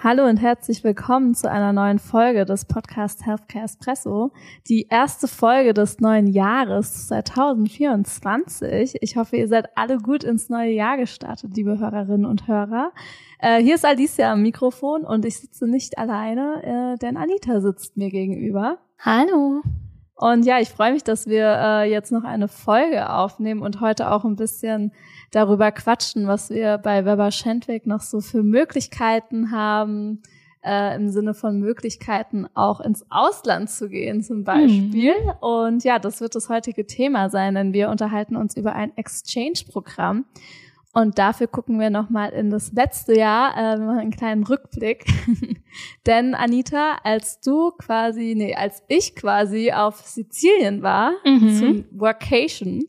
Hallo 0.00 0.26
und 0.26 0.36
herzlich 0.36 0.84
willkommen 0.84 1.34
zu 1.34 1.50
einer 1.50 1.72
neuen 1.72 1.98
Folge 1.98 2.44
des 2.44 2.66
Podcast 2.66 3.26
Healthcare 3.26 3.64
Espresso. 3.64 4.30
Die 4.68 4.86
erste 4.88 5.26
Folge 5.26 5.74
des 5.74 5.98
neuen 5.98 6.28
Jahres 6.28 7.08
2024. 7.08 8.98
Ich 9.00 9.16
hoffe, 9.16 9.38
ihr 9.38 9.48
seid 9.48 9.76
alle 9.76 9.98
gut 9.98 10.22
ins 10.22 10.50
neue 10.50 10.70
Jahr 10.70 10.98
gestartet, 10.98 11.56
liebe 11.56 11.80
Hörerinnen 11.80 12.26
und 12.26 12.46
Hörer. 12.46 12.92
Äh, 13.40 13.60
hier 13.60 13.74
ist 13.74 13.84
Alicia 13.84 14.32
am 14.32 14.42
Mikrofon 14.42 15.04
und 15.04 15.24
ich 15.24 15.40
sitze 15.40 15.66
nicht 15.66 15.98
alleine, 15.98 16.94
äh, 16.94 16.98
denn 16.98 17.16
Anita 17.16 17.60
sitzt 17.60 17.96
mir 17.96 18.10
gegenüber. 18.10 18.78
Hallo. 19.00 19.62
Und 20.18 20.44
ja, 20.44 20.58
ich 20.58 20.70
freue 20.70 20.92
mich, 20.92 21.04
dass 21.04 21.28
wir 21.28 21.46
äh, 21.46 21.90
jetzt 21.90 22.10
noch 22.10 22.24
eine 22.24 22.48
Folge 22.48 23.08
aufnehmen 23.08 23.62
und 23.62 23.80
heute 23.80 24.10
auch 24.10 24.24
ein 24.24 24.34
bisschen 24.34 24.92
darüber 25.30 25.70
quatschen, 25.70 26.26
was 26.26 26.50
wir 26.50 26.78
bei 26.78 27.04
Weber 27.04 27.30
Schendweg 27.30 27.86
noch 27.86 28.00
so 28.00 28.20
für 28.20 28.42
Möglichkeiten 28.42 29.52
haben, 29.52 30.20
äh, 30.64 30.96
im 30.96 31.08
Sinne 31.10 31.34
von 31.34 31.60
Möglichkeiten 31.60 32.48
auch 32.54 32.80
ins 32.80 33.06
Ausland 33.10 33.70
zu 33.70 33.88
gehen 33.88 34.20
zum 34.24 34.42
Beispiel. 34.42 35.14
Mhm. 35.14 35.30
Und 35.40 35.84
ja, 35.84 36.00
das 36.00 36.20
wird 36.20 36.34
das 36.34 36.48
heutige 36.48 36.84
Thema 36.84 37.30
sein, 37.30 37.54
denn 37.54 37.72
wir 37.72 37.88
unterhalten 37.88 38.34
uns 38.34 38.56
über 38.56 38.74
ein 38.74 38.96
Exchange-Programm. 38.96 40.24
Und 40.94 41.18
dafür 41.18 41.46
gucken 41.46 41.78
wir 41.78 41.90
nochmal 41.90 42.30
in 42.30 42.50
das 42.50 42.72
letzte 42.72 43.16
Jahr, 43.16 43.56
äh, 43.56 43.78
einen 43.78 44.10
kleinen 44.10 44.44
Rückblick. 44.44 45.04
Denn 46.06 46.34
Anita, 46.34 46.98
als 47.04 47.40
du 47.40 47.72
quasi, 47.72 48.34
nee, 48.36 48.54
als 48.54 48.82
ich 48.88 49.14
quasi 49.14 49.72
auf 49.72 50.00
Sizilien 50.00 50.82
war, 50.82 51.12
mhm. 51.24 51.58
zum 51.58 51.84
Workation, 51.92 52.84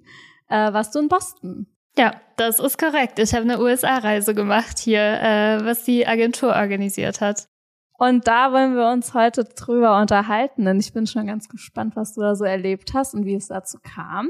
äh, 0.48 0.74
warst 0.74 0.96
du 0.96 1.00
in 1.00 1.08
Boston. 1.10 1.68
Ja, 1.98 2.14
das 2.38 2.60
ist 2.60 2.78
korrekt. 2.78 3.20
Ich 3.20 3.34
habe 3.34 3.44
eine 3.44 3.60
USA-Reise 3.60 4.34
gemacht 4.34 4.80
hier, 4.80 5.02
äh, 5.02 5.66
was 5.66 5.84
die 5.84 6.08
Agentur 6.08 6.56
organisiert 6.56 7.20
hat. 7.20 7.50
Und 7.98 8.28
da 8.28 8.54
wollen 8.54 8.76
wir 8.76 8.90
uns 8.90 9.14
heute 9.14 9.44
drüber 9.44 10.00
unterhalten, 10.00 10.64
denn 10.64 10.80
ich 10.80 10.94
bin 10.94 11.06
schon 11.06 11.28
ganz 11.28 11.50
gespannt, 11.50 11.98
was 11.98 12.14
du 12.14 12.22
da 12.22 12.36
so 12.36 12.46
erlebt 12.46 12.94
hast 12.94 13.14
und 13.14 13.26
wie 13.26 13.36
es 13.36 13.50
dazu 13.50 13.78
kam. 13.84 14.30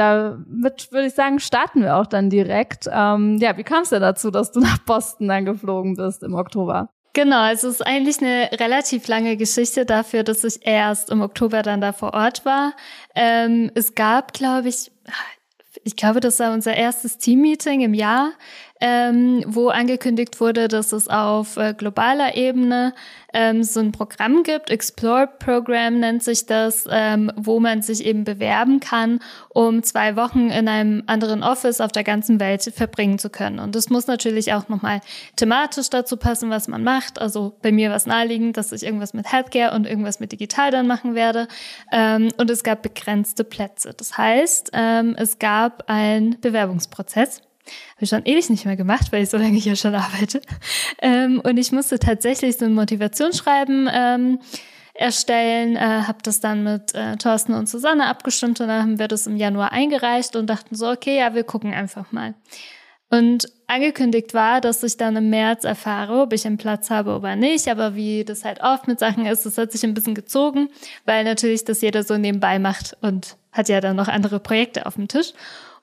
Damit 0.00 0.92
würde 0.92 1.08
ich 1.08 1.14
sagen, 1.14 1.40
starten 1.40 1.82
wir 1.82 1.96
auch 1.96 2.06
dann 2.06 2.30
direkt. 2.30 2.88
Ähm, 2.90 3.36
ja, 3.38 3.58
wie 3.58 3.64
kam 3.64 3.82
es 3.82 3.90
denn 3.90 4.00
dazu, 4.00 4.30
dass 4.30 4.50
du 4.50 4.60
nach 4.60 4.78
Boston 4.78 5.28
dann 5.28 5.44
geflogen 5.44 5.94
bist 5.94 6.22
im 6.22 6.34
Oktober? 6.34 6.88
Genau, 7.12 7.40
also 7.40 7.68
es 7.68 7.74
ist 7.74 7.86
eigentlich 7.86 8.22
eine 8.22 8.48
relativ 8.58 9.08
lange 9.08 9.36
Geschichte 9.36 9.84
dafür, 9.84 10.22
dass 10.22 10.42
ich 10.42 10.66
erst 10.66 11.10
im 11.10 11.20
Oktober 11.20 11.60
dann 11.60 11.82
da 11.82 11.92
vor 11.92 12.14
Ort 12.14 12.46
war. 12.46 12.72
Ähm, 13.14 13.70
es 13.74 13.94
gab, 13.94 14.32
glaube 14.32 14.70
ich, 14.70 14.90
ich 15.84 15.96
glaube, 15.96 16.20
das 16.20 16.40
war 16.40 16.54
unser 16.54 16.74
erstes 16.74 17.18
Teammeeting 17.18 17.82
im 17.82 17.92
Jahr, 17.92 18.32
ähm, 18.80 19.44
wo 19.46 19.68
angekündigt 19.68 20.40
wurde, 20.40 20.68
dass 20.68 20.92
es 20.92 21.08
auf 21.08 21.56
äh, 21.56 21.74
globaler 21.74 22.34
Ebene 22.34 22.94
ähm, 23.32 23.62
so 23.62 23.80
ein 23.80 23.92
Programm 23.92 24.42
gibt, 24.42 24.70
Explore 24.70 25.28
Program 25.38 26.00
nennt 26.00 26.22
sich 26.22 26.46
das, 26.46 26.86
ähm, 26.90 27.30
wo 27.36 27.60
man 27.60 27.82
sich 27.82 28.04
eben 28.04 28.24
bewerben 28.24 28.80
kann, 28.80 29.20
um 29.50 29.82
zwei 29.82 30.16
Wochen 30.16 30.50
in 30.50 30.68
einem 30.68 31.04
anderen 31.06 31.42
Office 31.42 31.80
auf 31.80 31.92
der 31.92 32.04
ganzen 32.04 32.40
Welt 32.40 32.62
verbringen 32.74 33.18
zu 33.18 33.30
können. 33.30 33.58
Und 33.58 33.74
das 33.74 33.90
muss 33.90 34.06
natürlich 34.06 34.52
auch 34.52 34.68
nochmal 34.68 35.00
thematisch 35.36 35.90
dazu 35.90 36.16
passen, 36.16 36.50
was 36.50 36.66
man 36.66 36.82
macht. 36.82 37.20
Also 37.20 37.56
bei 37.62 37.72
mir 37.72 37.90
war 37.90 37.96
es 37.96 38.06
naheliegend, 38.06 38.56
dass 38.56 38.72
ich 38.72 38.82
irgendwas 38.82 39.14
mit 39.14 39.30
Healthcare 39.30 39.74
und 39.74 39.86
irgendwas 39.86 40.20
mit 40.20 40.32
Digital 40.32 40.70
dann 40.70 40.86
machen 40.86 41.14
werde. 41.14 41.46
Ähm, 41.92 42.30
und 42.36 42.50
es 42.50 42.64
gab 42.64 42.82
begrenzte 42.82 43.44
Plätze. 43.44 43.94
Das 43.96 44.16
heißt, 44.16 44.70
ähm, 44.72 45.14
es 45.16 45.38
gab 45.38 45.88
einen 45.88 46.40
Bewerbungsprozess. 46.40 47.42
Habe 47.96 48.04
ich 48.04 48.08
schon 48.08 48.24
ewig 48.24 48.50
nicht 48.50 48.64
mehr 48.64 48.76
gemacht, 48.76 49.12
weil 49.12 49.22
ich 49.22 49.30
so 49.30 49.36
lange 49.36 49.58
hier 49.58 49.76
schon 49.76 49.94
arbeite. 49.94 50.40
Ähm, 51.02 51.40
und 51.42 51.56
ich 51.56 51.72
musste 51.72 51.98
tatsächlich 51.98 52.56
so 52.56 52.66
ein 52.66 52.74
Motivationsschreiben 52.74 53.88
ähm, 53.92 54.38
erstellen, 54.94 55.76
äh, 55.76 56.02
habe 56.06 56.18
das 56.22 56.40
dann 56.40 56.62
mit 56.62 56.94
äh, 56.94 57.16
Thorsten 57.16 57.54
und 57.54 57.68
Susanne 57.68 58.06
abgestimmt 58.06 58.60
und 58.60 58.68
dann 58.68 58.82
haben 58.82 58.98
wir 58.98 59.08
das 59.08 59.26
im 59.26 59.36
Januar 59.36 59.72
eingereicht 59.72 60.36
und 60.36 60.48
dachten 60.48 60.74
so, 60.74 60.90
okay, 60.90 61.18
ja, 61.18 61.34
wir 61.34 61.44
gucken 61.44 61.72
einfach 61.72 62.12
mal. 62.12 62.34
Und 63.10 63.48
angekündigt 63.66 64.34
war, 64.34 64.60
dass 64.60 64.84
ich 64.84 64.96
dann 64.96 65.16
im 65.16 65.30
März 65.30 65.64
erfahre, 65.64 66.20
ob 66.22 66.32
ich 66.32 66.46
einen 66.46 66.58
Platz 66.58 66.90
habe 66.90 67.16
oder 67.16 67.34
nicht. 67.34 67.68
Aber 67.68 67.96
wie 67.96 68.24
das 68.24 68.44
halt 68.44 68.60
oft 68.62 68.86
mit 68.86 69.00
Sachen 69.00 69.26
ist, 69.26 69.44
das 69.44 69.58
hat 69.58 69.72
sich 69.72 69.82
ein 69.84 69.94
bisschen 69.94 70.14
gezogen, 70.14 70.68
weil 71.06 71.24
natürlich 71.24 71.64
das 71.64 71.80
jeder 71.80 72.04
so 72.04 72.16
nebenbei 72.16 72.60
macht 72.60 72.96
und 73.00 73.36
hat 73.50 73.68
ja 73.68 73.80
dann 73.80 73.96
noch 73.96 74.06
andere 74.06 74.38
Projekte 74.38 74.86
auf 74.86 74.94
dem 74.94 75.08
Tisch. 75.08 75.32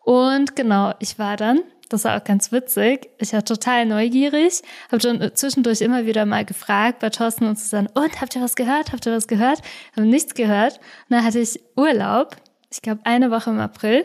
Und 0.06 0.56
genau, 0.56 0.94
ich 1.00 1.20
war 1.20 1.36
dann 1.36 1.60
das 1.90 2.04
war 2.04 2.18
auch 2.18 2.24
ganz 2.24 2.52
witzig. 2.52 3.10
Ich 3.20 3.34
war 3.34 3.44
total 3.44 3.86
neugierig, 3.86 4.62
habe 4.92 5.02
schon 5.02 5.32
zwischendurch 5.36 5.82
immer 5.82 6.06
wieder 6.06 6.26
mal 6.26 6.46
gefragt 6.46 7.00
bei 7.00 7.10
Thorsten 7.10 7.46
und 7.46 7.58
Susanne, 7.58 7.90
und 7.94 8.22
habt 8.22 8.36
ihr 8.36 8.42
was 8.42 8.56
gehört? 8.56 8.92
Habt 8.92 9.06
ihr 9.06 9.14
was 9.14 9.28
gehört? 9.28 9.62
Haben 9.96 10.10
nichts 10.10 10.34
gehört. 10.34 10.78
Und 11.10 11.16
dann 11.16 11.24
hatte 11.24 11.40
ich 11.40 11.60
Urlaub, 11.76 12.36
ich 12.72 12.82
glaube 12.82 13.02
eine 13.04 13.32
Woche 13.32 13.50
im 13.50 13.60
April. 13.60 14.04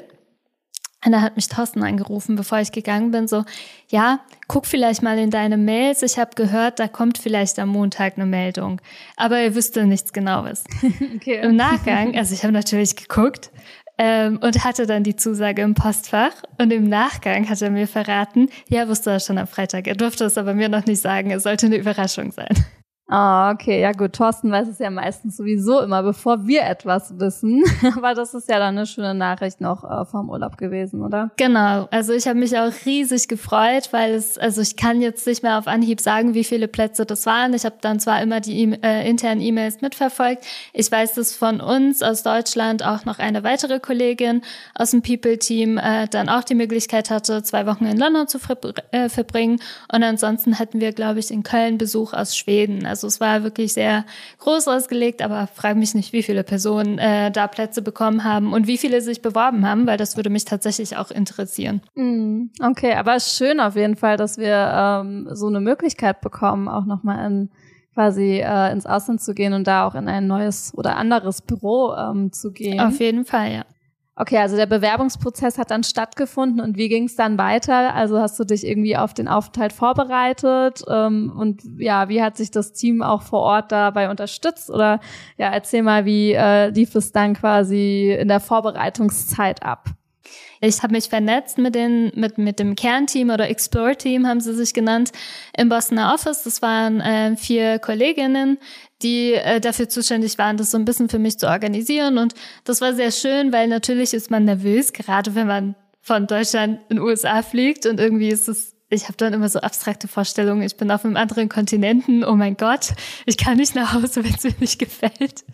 Und 1.04 1.10
da 1.10 1.21
hat 1.21 1.34
mich 1.34 1.48
Thorsten 1.48 1.82
angerufen, 1.82 2.37
bevor 2.37 2.60
ich 2.60 2.71
gegangen 2.71 3.10
bin, 3.10 3.26
so, 3.26 3.44
ja, 3.88 4.21
guck 4.47 4.66
vielleicht 4.66 5.03
mal 5.03 5.19
in 5.19 5.31
deine 5.31 5.56
Mails. 5.56 6.03
Ich 6.03 6.16
habe 6.16 6.31
gehört, 6.37 6.78
da 6.78 6.87
kommt 6.87 7.19
vielleicht 7.19 7.59
am 7.59 7.71
Montag 7.71 8.16
eine 8.16 8.26
Meldung. 8.26 8.81
Aber 9.16 9.42
ihr 9.42 9.56
wüsste 9.56 9.84
nichts 9.84 10.12
Genaues. 10.12 10.65
Okay. 11.16 11.41
Im 11.42 11.56
Nachgang, 11.56 12.16
also 12.16 12.34
ich 12.34 12.42
habe 12.42 12.53
natürlich 12.53 12.97
geguckt, 12.97 13.50
ähm, 14.03 14.39
und 14.43 14.65
hatte 14.65 14.87
dann 14.87 15.05
die 15.05 15.15
Zusage 15.15 15.63
im 15.63 15.75
Postfach. 15.75 16.33
Und 16.59 16.73
im 16.73 16.89
Nachgang 16.89 17.49
hat 17.49 17.63
er 17.63 17.71
mir 17.71 17.87
verraten, 17.87 18.49
ja, 18.69 18.89
wusste 18.89 19.11
er 19.11 19.21
schon 19.21 19.39
am 19.39 19.47
Freitag. 19.47 19.87
Er 19.87 19.95
durfte 19.95 20.25
es 20.25 20.37
aber 20.37 20.55
mir 20.55 20.69
noch 20.69 20.87
nicht 20.87 21.01
sagen. 21.01 21.31
Es 21.31 21.45
sollte 21.45 21.67
eine 21.67 21.77
Überraschung 21.77 22.33
sein. 22.33 22.53
Ah, 23.09 23.51
okay, 23.51 23.81
ja 23.81 23.93
gut. 23.93 24.15
Thorsten 24.15 24.51
weiß 24.51 24.69
es 24.69 24.79
ja 24.79 24.89
meistens 24.89 25.37
sowieso 25.37 25.81
immer, 25.81 26.03
bevor 26.03 26.47
wir 26.47 26.63
etwas 26.63 27.19
wissen. 27.19 27.63
Aber 27.97 28.15
das 28.15 28.33
ist 28.33 28.49
ja 28.49 28.59
dann 28.59 28.77
eine 28.79 28.87
schöne 28.87 29.13
Nachricht 29.13 29.61
noch 29.61 29.85
äh, 29.85 30.07
vom 30.07 30.31
Urlaub 30.31 30.57
gewesen, 30.57 31.03
oder? 31.03 31.31
Genau. 31.37 31.89
Also 31.91 32.13
ich 32.13 32.27
habe 32.27 32.39
mich 32.39 32.57
auch 32.57 32.73
riesig 32.87 33.29
gefreut, 33.29 33.89
weil 33.91 34.15
es, 34.15 34.39
also 34.39 34.63
ich 34.63 34.77
kann 34.77 35.03
jetzt 35.03 35.27
nicht 35.27 35.43
mehr 35.43 35.59
auf 35.59 35.67
Anhieb 35.67 36.01
sagen, 36.01 36.33
wie 36.35 36.45
viele 36.45 36.69
Plätze 36.69 37.05
das 37.05 37.27
waren. 37.27 37.53
Ich 37.55 37.65
habe 37.65 37.77
dann 37.81 38.01
zwar 38.01 38.23
immer 38.23 38.41
die 38.41 38.63
e 38.63 38.79
äh, 38.83 39.09
internen 39.11 39.41
E-Mails 39.41 39.83
mitverfolgt. 39.83 40.47
Ich 40.73 40.91
weiß, 40.91 41.15
dass 41.15 41.34
von 41.34 41.61
uns 41.61 42.03
aus 42.03 42.23
Deutschland 42.23 42.83
auch 42.83 43.05
noch 43.05 43.19
eine 43.19 43.43
weitere 43.43 43.81
Kollegin 43.81 44.43
aus 44.75 44.93
dem 44.93 45.03
People-Team 45.03 45.77
äh, 45.77 46.07
dann 46.09 46.29
auch 46.29 46.45
die 46.45 46.55
Möglichkeit 46.55 47.11
hatte, 47.11 47.43
zwei 47.43 47.67
Wochen 47.67 47.84
in 47.84 47.99
London 47.99 48.29
zu 48.29 48.39
äh, 48.93 49.09
verbringen. 49.09 49.61
Und 49.93 50.03
ansonsten 50.03 50.59
hatten 50.59 50.81
wir, 50.81 50.93
glaube 50.93 51.19
ich, 51.19 51.31
in 51.31 51.43
Köln 51.43 51.77
Besuch 51.77 52.15
aus 52.15 52.37
Schweden. 52.37 52.87
Also 52.92 53.06
es 53.06 53.20
war 53.20 53.42
wirklich 53.42 53.72
sehr 53.72 54.04
groß 54.38 54.69
ausgelegt, 54.69 55.22
aber 55.22 55.47
frage 55.47 55.78
mich 55.78 55.94
nicht, 55.94 56.12
wie 56.12 56.22
viele 56.22 56.44
Personen 56.44 56.98
äh, 56.98 57.30
da 57.30 57.47
Plätze 57.48 57.80
bekommen 57.80 58.22
haben 58.22 58.53
und 58.53 58.66
wie 58.66 58.76
viele 58.76 59.00
sich 59.00 59.22
beworben 59.22 59.66
haben, 59.66 59.86
weil 59.86 59.97
das 59.97 60.16
würde 60.16 60.28
mich 60.28 60.44
tatsächlich 60.44 60.98
auch 60.98 61.10
interessieren. 61.10 61.80
Mm, 61.94 62.50
okay, 62.62 62.92
aber 62.92 63.16
es 63.16 63.28
ist 63.28 63.38
schön 63.38 63.60
auf 63.60 63.76
jeden 63.76 63.97
Fall, 63.97 64.19
dass 64.19 64.36
wir 64.36 64.72
ähm, 64.75 65.28
so 65.32 65.47
eine 65.47 65.60
Möglichkeit 65.60 66.20
bekommen, 66.20 66.69
auch 66.69 66.84
nochmal 66.84 67.26
in 67.26 67.50
quasi 67.94 68.42
äh, 68.44 68.72
ins 68.72 68.84
Ausland 68.84 69.22
zu 69.22 69.34
gehen 69.34 69.54
und 69.54 69.66
da 69.66 69.86
auch 69.86 69.94
in 69.94 70.09
ein 70.09 70.26
neues 70.26 70.72
oder 70.76 70.97
anderes 70.97 71.41
Büro 71.41 71.94
ähm, 71.94 72.30
zu 72.30 72.53
gehen. 72.53 72.80
Auf 72.80 73.00
jeden 73.00 73.24
Fall, 73.24 73.53
ja. 73.53 73.64
Okay, 74.14 74.36
also 74.36 74.56
der 74.56 74.66
Bewerbungsprozess 74.66 75.56
hat 75.56 75.70
dann 75.70 75.84
stattgefunden 75.84 76.60
und 76.60 76.76
wie 76.76 76.91
ging 76.91 77.04
es 77.04 77.16
dann 77.16 77.38
weiter? 77.38 77.94
Also 77.94 78.20
hast 78.20 78.38
du 78.38 78.44
dich 78.44 78.66
irgendwie 78.66 78.94
auf 78.94 79.14
den 79.14 79.26
Aufenthalt 79.26 79.72
vorbereitet 79.72 80.84
ähm, 80.86 81.32
und 81.34 81.62
ja, 81.78 82.10
wie 82.10 82.22
hat 82.22 82.36
sich 82.36 82.50
das 82.50 82.74
Team 82.74 83.00
auch 83.00 83.22
vor 83.22 83.41
Ort 83.41 83.72
dabei 83.72 84.10
unterstützt? 84.10 84.68
Oder 84.68 85.00
ja, 85.38 85.50
erzähl 85.50 85.82
mal, 85.82 86.04
wie 86.04 86.32
äh, 86.32 86.68
lief 86.68 86.94
es 86.94 87.12
dann 87.12 87.32
quasi 87.32 88.14
in 88.20 88.28
der 88.28 88.41
Vorbereitungszeit 88.41 89.62
ab? 89.62 89.88
Ich 90.60 90.82
habe 90.82 90.92
mich 90.92 91.09
vernetzt 91.09 91.59
mit, 91.59 91.74
den, 91.74 92.12
mit, 92.14 92.38
mit 92.38 92.60
dem 92.60 92.76
Kernteam 92.76 93.30
oder 93.30 93.48
Explore-Team, 93.48 94.28
haben 94.28 94.41
sie 94.41 94.54
sich 94.54 94.72
genannt, 94.72 95.10
im 95.56 95.68
Bostoner 95.68 96.14
Office. 96.14 96.44
Das 96.44 96.62
waren 96.62 97.00
äh, 97.00 97.36
vier 97.36 97.80
Kolleginnen, 97.80 98.59
die 99.03 99.34
äh, 99.34 99.60
dafür 99.60 99.89
zuständig 99.89 100.39
waren, 100.39 100.57
das 100.57 100.71
so 100.71 100.78
ein 100.78 100.84
bisschen 100.84 101.09
für 101.09 101.19
mich 101.19 101.39
zu 101.39 101.49
organisieren. 101.49 102.19
Und 102.19 102.34
das 102.65 102.81
war 102.81 102.95
sehr 102.95 103.10
schön, 103.10 103.53
weil 103.53 103.69
natürlich 103.69 104.15
ist 104.15 104.31
man 104.31 104.45
nervös, 104.45 104.93
gerade 104.93 105.34
wenn 105.34 105.47
man 105.47 105.75
von 106.01 106.27
Deutschland 106.27 106.81
in 106.89 106.97
den 106.97 107.04
USA 107.04 107.43
fliegt 107.43 107.87
und 107.87 108.01
irgendwie 108.01 108.28
ist 108.28 108.49
es 108.49 108.72
ich 108.93 109.04
habe 109.04 109.16
dann 109.16 109.33
immer 109.33 109.49
so 109.49 109.59
abstrakte 109.59 110.07
Vorstellungen, 110.07 110.63
ich 110.63 110.77
bin 110.77 110.91
auf 110.91 111.04
einem 111.04 111.16
anderen 111.16 111.49
Kontinenten, 111.49 112.25
oh 112.25 112.34
mein 112.34 112.59
Gott, 112.59 112.89
ich 113.25 113.39
kann 113.39 113.57
nicht 113.57 113.75
nach 113.75 113.95
Hause, 113.95 114.22
wenn 114.22 114.34
es 114.34 114.45
mir 114.45 114.54
nicht 114.60 114.78
gefällt. 114.78 115.45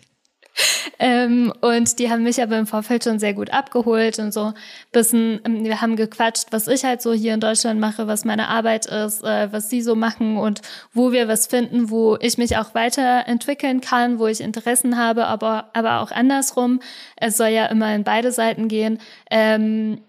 Ähm, 0.99 1.53
und 1.61 1.99
die 1.99 2.09
haben 2.09 2.23
mich 2.23 2.41
aber 2.41 2.57
im 2.57 2.67
Vorfeld 2.67 3.03
schon 3.03 3.19
sehr 3.19 3.33
gut 3.33 3.51
abgeholt 3.51 4.19
und 4.19 4.33
so 4.33 4.53
bisschen, 4.91 5.39
ähm, 5.45 5.63
wir 5.63 5.81
haben 5.81 5.95
gequatscht, 5.95 6.47
was 6.51 6.67
ich 6.67 6.83
halt 6.83 7.01
so 7.01 7.13
hier 7.13 7.33
in 7.33 7.39
Deutschland 7.39 7.79
mache, 7.79 8.07
was 8.07 8.25
meine 8.25 8.47
Arbeit 8.47 8.85
ist, 8.85 9.23
äh, 9.23 9.51
was 9.51 9.69
sie 9.69 9.81
so 9.81 9.95
machen 9.95 10.37
und 10.37 10.61
wo 10.93 11.11
wir 11.11 11.27
was 11.27 11.47
finden, 11.47 11.89
wo 11.89 12.17
ich 12.19 12.37
mich 12.37 12.57
auch 12.57 12.73
weiterentwickeln 12.73 13.81
kann, 13.81 14.19
wo 14.19 14.27
ich 14.27 14.41
Interessen 14.41 14.97
habe, 14.97 15.25
aber, 15.25 15.69
aber 15.73 16.01
auch 16.01 16.11
andersrum. 16.11 16.79
Es 17.15 17.37
soll 17.37 17.49
ja 17.49 17.65
immer 17.67 17.93
in 17.93 18.03
beide 18.03 18.31
Seiten 18.31 18.67
gehen. 18.67 18.99
Ähm, 19.29 19.99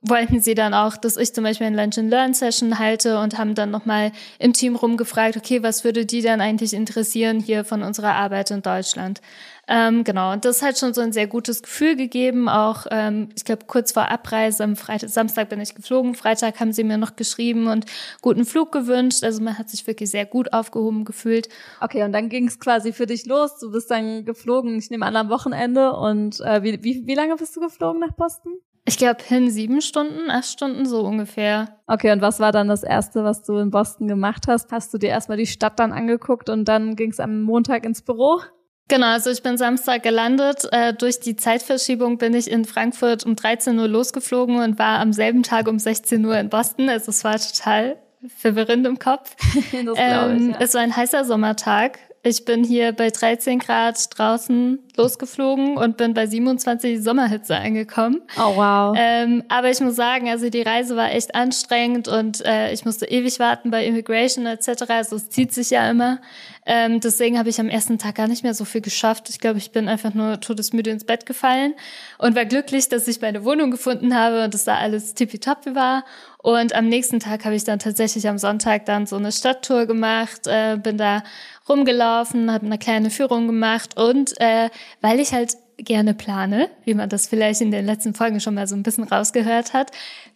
wollten 0.00 0.40
sie 0.40 0.54
dann 0.54 0.74
auch, 0.74 0.96
dass 0.96 1.16
ich 1.16 1.32
zum 1.32 1.44
Beispiel 1.44 1.68
ein 1.68 1.74
Lunch 1.76 1.98
and 1.98 2.10
Learn 2.10 2.34
Session 2.34 2.78
halte 2.78 3.18
und 3.20 3.38
haben 3.38 3.54
dann 3.54 3.70
nochmal 3.70 4.12
im 4.38 4.52
Team 4.52 4.74
rumgefragt, 4.74 5.36
okay, 5.36 5.62
was 5.62 5.84
würde 5.84 6.04
die 6.04 6.22
dann 6.22 6.40
eigentlich 6.40 6.74
interessieren 6.74 7.38
hier 7.38 7.64
von 7.64 7.82
unserer 7.82 8.14
Arbeit 8.14 8.50
in 8.50 8.62
Deutschland? 8.62 9.20
Ähm, 9.68 10.02
genau, 10.02 10.32
und 10.32 10.44
das 10.44 10.60
hat 10.60 10.76
schon 10.76 10.92
so 10.92 11.00
ein 11.00 11.12
sehr 11.12 11.28
gutes 11.28 11.62
Gefühl 11.62 11.94
gegeben. 11.94 12.48
Auch, 12.48 12.86
ähm, 12.90 13.28
ich 13.36 13.44
glaube, 13.44 13.66
kurz 13.68 13.92
vor 13.92 14.10
Abreise, 14.10 14.64
am 14.64 14.74
Freitag, 14.74 15.08
Samstag 15.10 15.48
bin 15.50 15.60
ich 15.60 15.76
geflogen, 15.76 16.16
Freitag 16.16 16.58
haben 16.58 16.72
sie 16.72 16.82
mir 16.82 16.98
noch 16.98 17.14
geschrieben 17.14 17.68
und 17.68 17.86
guten 18.22 18.44
Flug 18.44 18.72
gewünscht. 18.72 19.22
Also 19.22 19.40
man 19.40 19.56
hat 19.56 19.70
sich 19.70 19.86
wirklich 19.86 20.10
sehr 20.10 20.26
gut 20.26 20.52
aufgehoben 20.52 21.04
gefühlt. 21.04 21.48
Okay, 21.80 22.02
und 22.02 22.12
dann 22.12 22.28
ging 22.28 22.48
es 22.48 22.58
quasi 22.58 22.92
für 22.92 23.06
dich 23.06 23.24
los. 23.26 23.60
Du 23.60 23.70
bist 23.70 23.88
dann 23.88 24.24
geflogen, 24.24 24.76
ich 24.78 24.90
nehme 24.90 25.06
an, 25.06 25.14
am 25.14 25.28
Wochenende. 25.28 25.92
Und 25.92 26.40
äh, 26.40 26.64
wie, 26.64 26.82
wie, 26.82 27.06
wie 27.06 27.14
lange 27.14 27.36
bist 27.36 27.54
du 27.54 27.60
geflogen 27.60 28.00
nach 28.00 28.12
Boston? 28.16 28.54
Ich 28.84 28.98
glaube, 28.98 29.22
hin 29.22 29.50
sieben 29.50 29.80
Stunden, 29.80 30.30
acht 30.30 30.46
Stunden 30.46 30.86
so 30.86 31.02
ungefähr. 31.02 31.78
Okay, 31.86 32.10
und 32.10 32.20
was 32.20 32.40
war 32.40 32.50
dann 32.50 32.68
das 32.68 32.82
Erste, 32.82 33.22
was 33.22 33.42
du 33.42 33.58
in 33.58 33.70
Boston 33.70 34.08
gemacht 34.08 34.44
hast? 34.48 34.72
Hast 34.72 34.92
du 34.92 34.98
dir 34.98 35.10
erstmal 35.10 35.38
die 35.38 35.46
Stadt 35.46 35.78
dann 35.78 35.92
angeguckt 35.92 36.48
und 36.48 36.66
dann 36.66 36.96
ging 36.96 37.10
es 37.10 37.20
am 37.20 37.42
Montag 37.42 37.84
ins 37.84 38.02
Büro? 38.02 38.40
Genau, 38.88 39.06
also 39.06 39.30
ich 39.30 39.42
bin 39.42 39.56
Samstag 39.56 40.02
gelandet. 40.02 40.68
Äh, 40.72 40.92
durch 40.92 41.20
die 41.20 41.36
Zeitverschiebung 41.36 42.18
bin 42.18 42.34
ich 42.34 42.50
in 42.50 42.64
Frankfurt 42.64 43.24
um 43.24 43.36
13 43.36 43.78
Uhr 43.78 43.88
losgeflogen 43.88 44.56
und 44.56 44.78
war 44.78 44.98
am 44.98 45.12
selben 45.12 45.44
Tag 45.44 45.68
um 45.68 45.78
16 45.78 46.24
Uhr 46.24 46.36
in 46.36 46.48
Boston. 46.48 46.88
Also 46.88 47.10
es 47.10 47.22
war 47.22 47.38
total 47.38 47.96
verwirrend 48.36 48.86
im 48.86 48.98
Kopf. 48.98 49.34
das 49.54 49.72
ähm, 49.72 49.86
ich, 49.86 49.96
ja. 49.96 50.56
Es 50.60 50.74
war 50.74 50.82
ein 50.82 50.94
heißer 50.94 51.24
Sommertag. 51.24 51.98
Ich 52.24 52.44
bin 52.44 52.62
hier 52.62 52.92
bei 52.92 53.10
13 53.10 53.58
Grad 53.58 53.98
draußen 54.16 54.78
losgeflogen 54.96 55.76
und 55.76 55.96
bin 55.96 56.14
bei 56.14 56.26
27 56.26 57.02
Sommerhitze 57.02 57.56
angekommen. 57.56 58.22
Oh 58.38 58.54
wow. 58.54 58.96
Ähm, 58.96 59.42
aber 59.48 59.70
ich 59.70 59.80
muss 59.80 59.96
sagen, 59.96 60.28
also 60.28 60.48
die 60.48 60.62
Reise 60.62 60.94
war 60.94 61.10
echt 61.10 61.34
anstrengend 61.34 62.06
und 62.06 62.44
äh, 62.44 62.72
ich 62.72 62.84
musste 62.84 63.06
ewig 63.06 63.40
warten 63.40 63.72
bei 63.72 63.84
Immigration 63.84 64.46
etc. 64.46 64.84
Also 64.88 65.16
es 65.16 65.30
zieht 65.30 65.52
sich 65.52 65.70
ja 65.70 65.90
immer. 65.90 66.20
Ähm, 66.64 67.00
deswegen 67.00 67.38
habe 67.38 67.48
ich 67.48 67.58
am 67.58 67.68
ersten 67.68 67.98
Tag 67.98 68.14
gar 68.14 68.28
nicht 68.28 68.44
mehr 68.44 68.54
so 68.54 68.64
viel 68.64 68.82
geschafft. 68.82 69.28
Ich 69.28 69.40
glaube, 69.40 69.58
ich 69.58 69.72
bin 69.72 69.88
einfach 69.88 70.14
nur 70.14 70.38
todesmüde 70.38 70.90
ins 70.90 71.04
Bett 71.04 71.26
gefallen 71.26 71.74
und 72.18 72.36
war 72.36 72.44
glücklich, 72.44 72.88
dass 72.88 73.08
ich 73.08 73.20
meine 73.20 73.44
Wohnung 73.44 73.72
gefunden 73.72 74.14
habe 74.14 74.44
und 74.44 74.54
dass 74.54 74.62
da 74.62 74.76
alles 74.76 75.14
tippitoppi 75.14 75.74
war. 75.74 76.04
Und 76.38 76.74
am 76.74 76.88
nächsten 76.88 77.18
Tag 77.18 77.44
habe 77.44 77.56
ich 77.56 77.64
dann 77.64 77.80
tatsächlich 77.80 78.28
am 78.28 78.38
Sonntag 78.38 78.84
dann 78.86 79.06
so 79.06 79.16
eine 79.16 79.32
Stadttour 79.32 79.86
gemacht, 79.86 80.46
äh, 80.46 80.76
bin 80.76 80.98
da 80.98 81.24
rumgelaufen, 81.68 82.52
habe 82.52 82.66
eine 82.66 82.78
kleine 82.78 83.10
Führung 83.10 83.46
gemacht 83.46 83.96
und 83.96 84.40
äh, 84.40 84.70
weil 85.00 85.20
ich 85.20 85.32
halt 85.32 85.56
gerne 85.78 86.14
plane, 86.14 86.68
wie 86.84 86.94
man 86.94 87.08
das 87.08 87.26
vielleicht 87.26 87.60
in 87.60 87.70
den 87.70 87.84
letzten 87.84 88.14
Folgen 88.14 88.40
schon 88.40 88.54
mal 88.54 88.66
so 88.66 88.74
ein 88.74 88.82
bisschen 88.82 89.04
rausgehört 89.04 89.72
hat, 89.72 89.90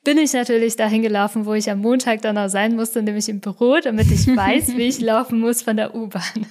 bin 0.05 0.19
ich 0.19 0.33
natürlich 0.33 0.77
dahin 0.77 1.03
gelaufen, 1.03 1.47
wo 1.47 1.55
ich 1.55 1.71
am 1.71 1.81
Montag 1.81 2.23
dann 2.23 2.39
auch 2.39 2.49
sein 2.49 2.75
musste, 2.75 3.03
nämlich 3.03 3.29
im 3.29 3.41
Büro, 3.41 3.77
damit 3.83 4.11
ich 4.11 4.27
weiß, 4.37 4.77
wie 4.77 4.89
ich 4.89 5.01
laufen 5.01 5.41
muss 5.41 5.63
von 5.63 5.77
der 5.77 5.95
U-Bahn. 5.95 6.47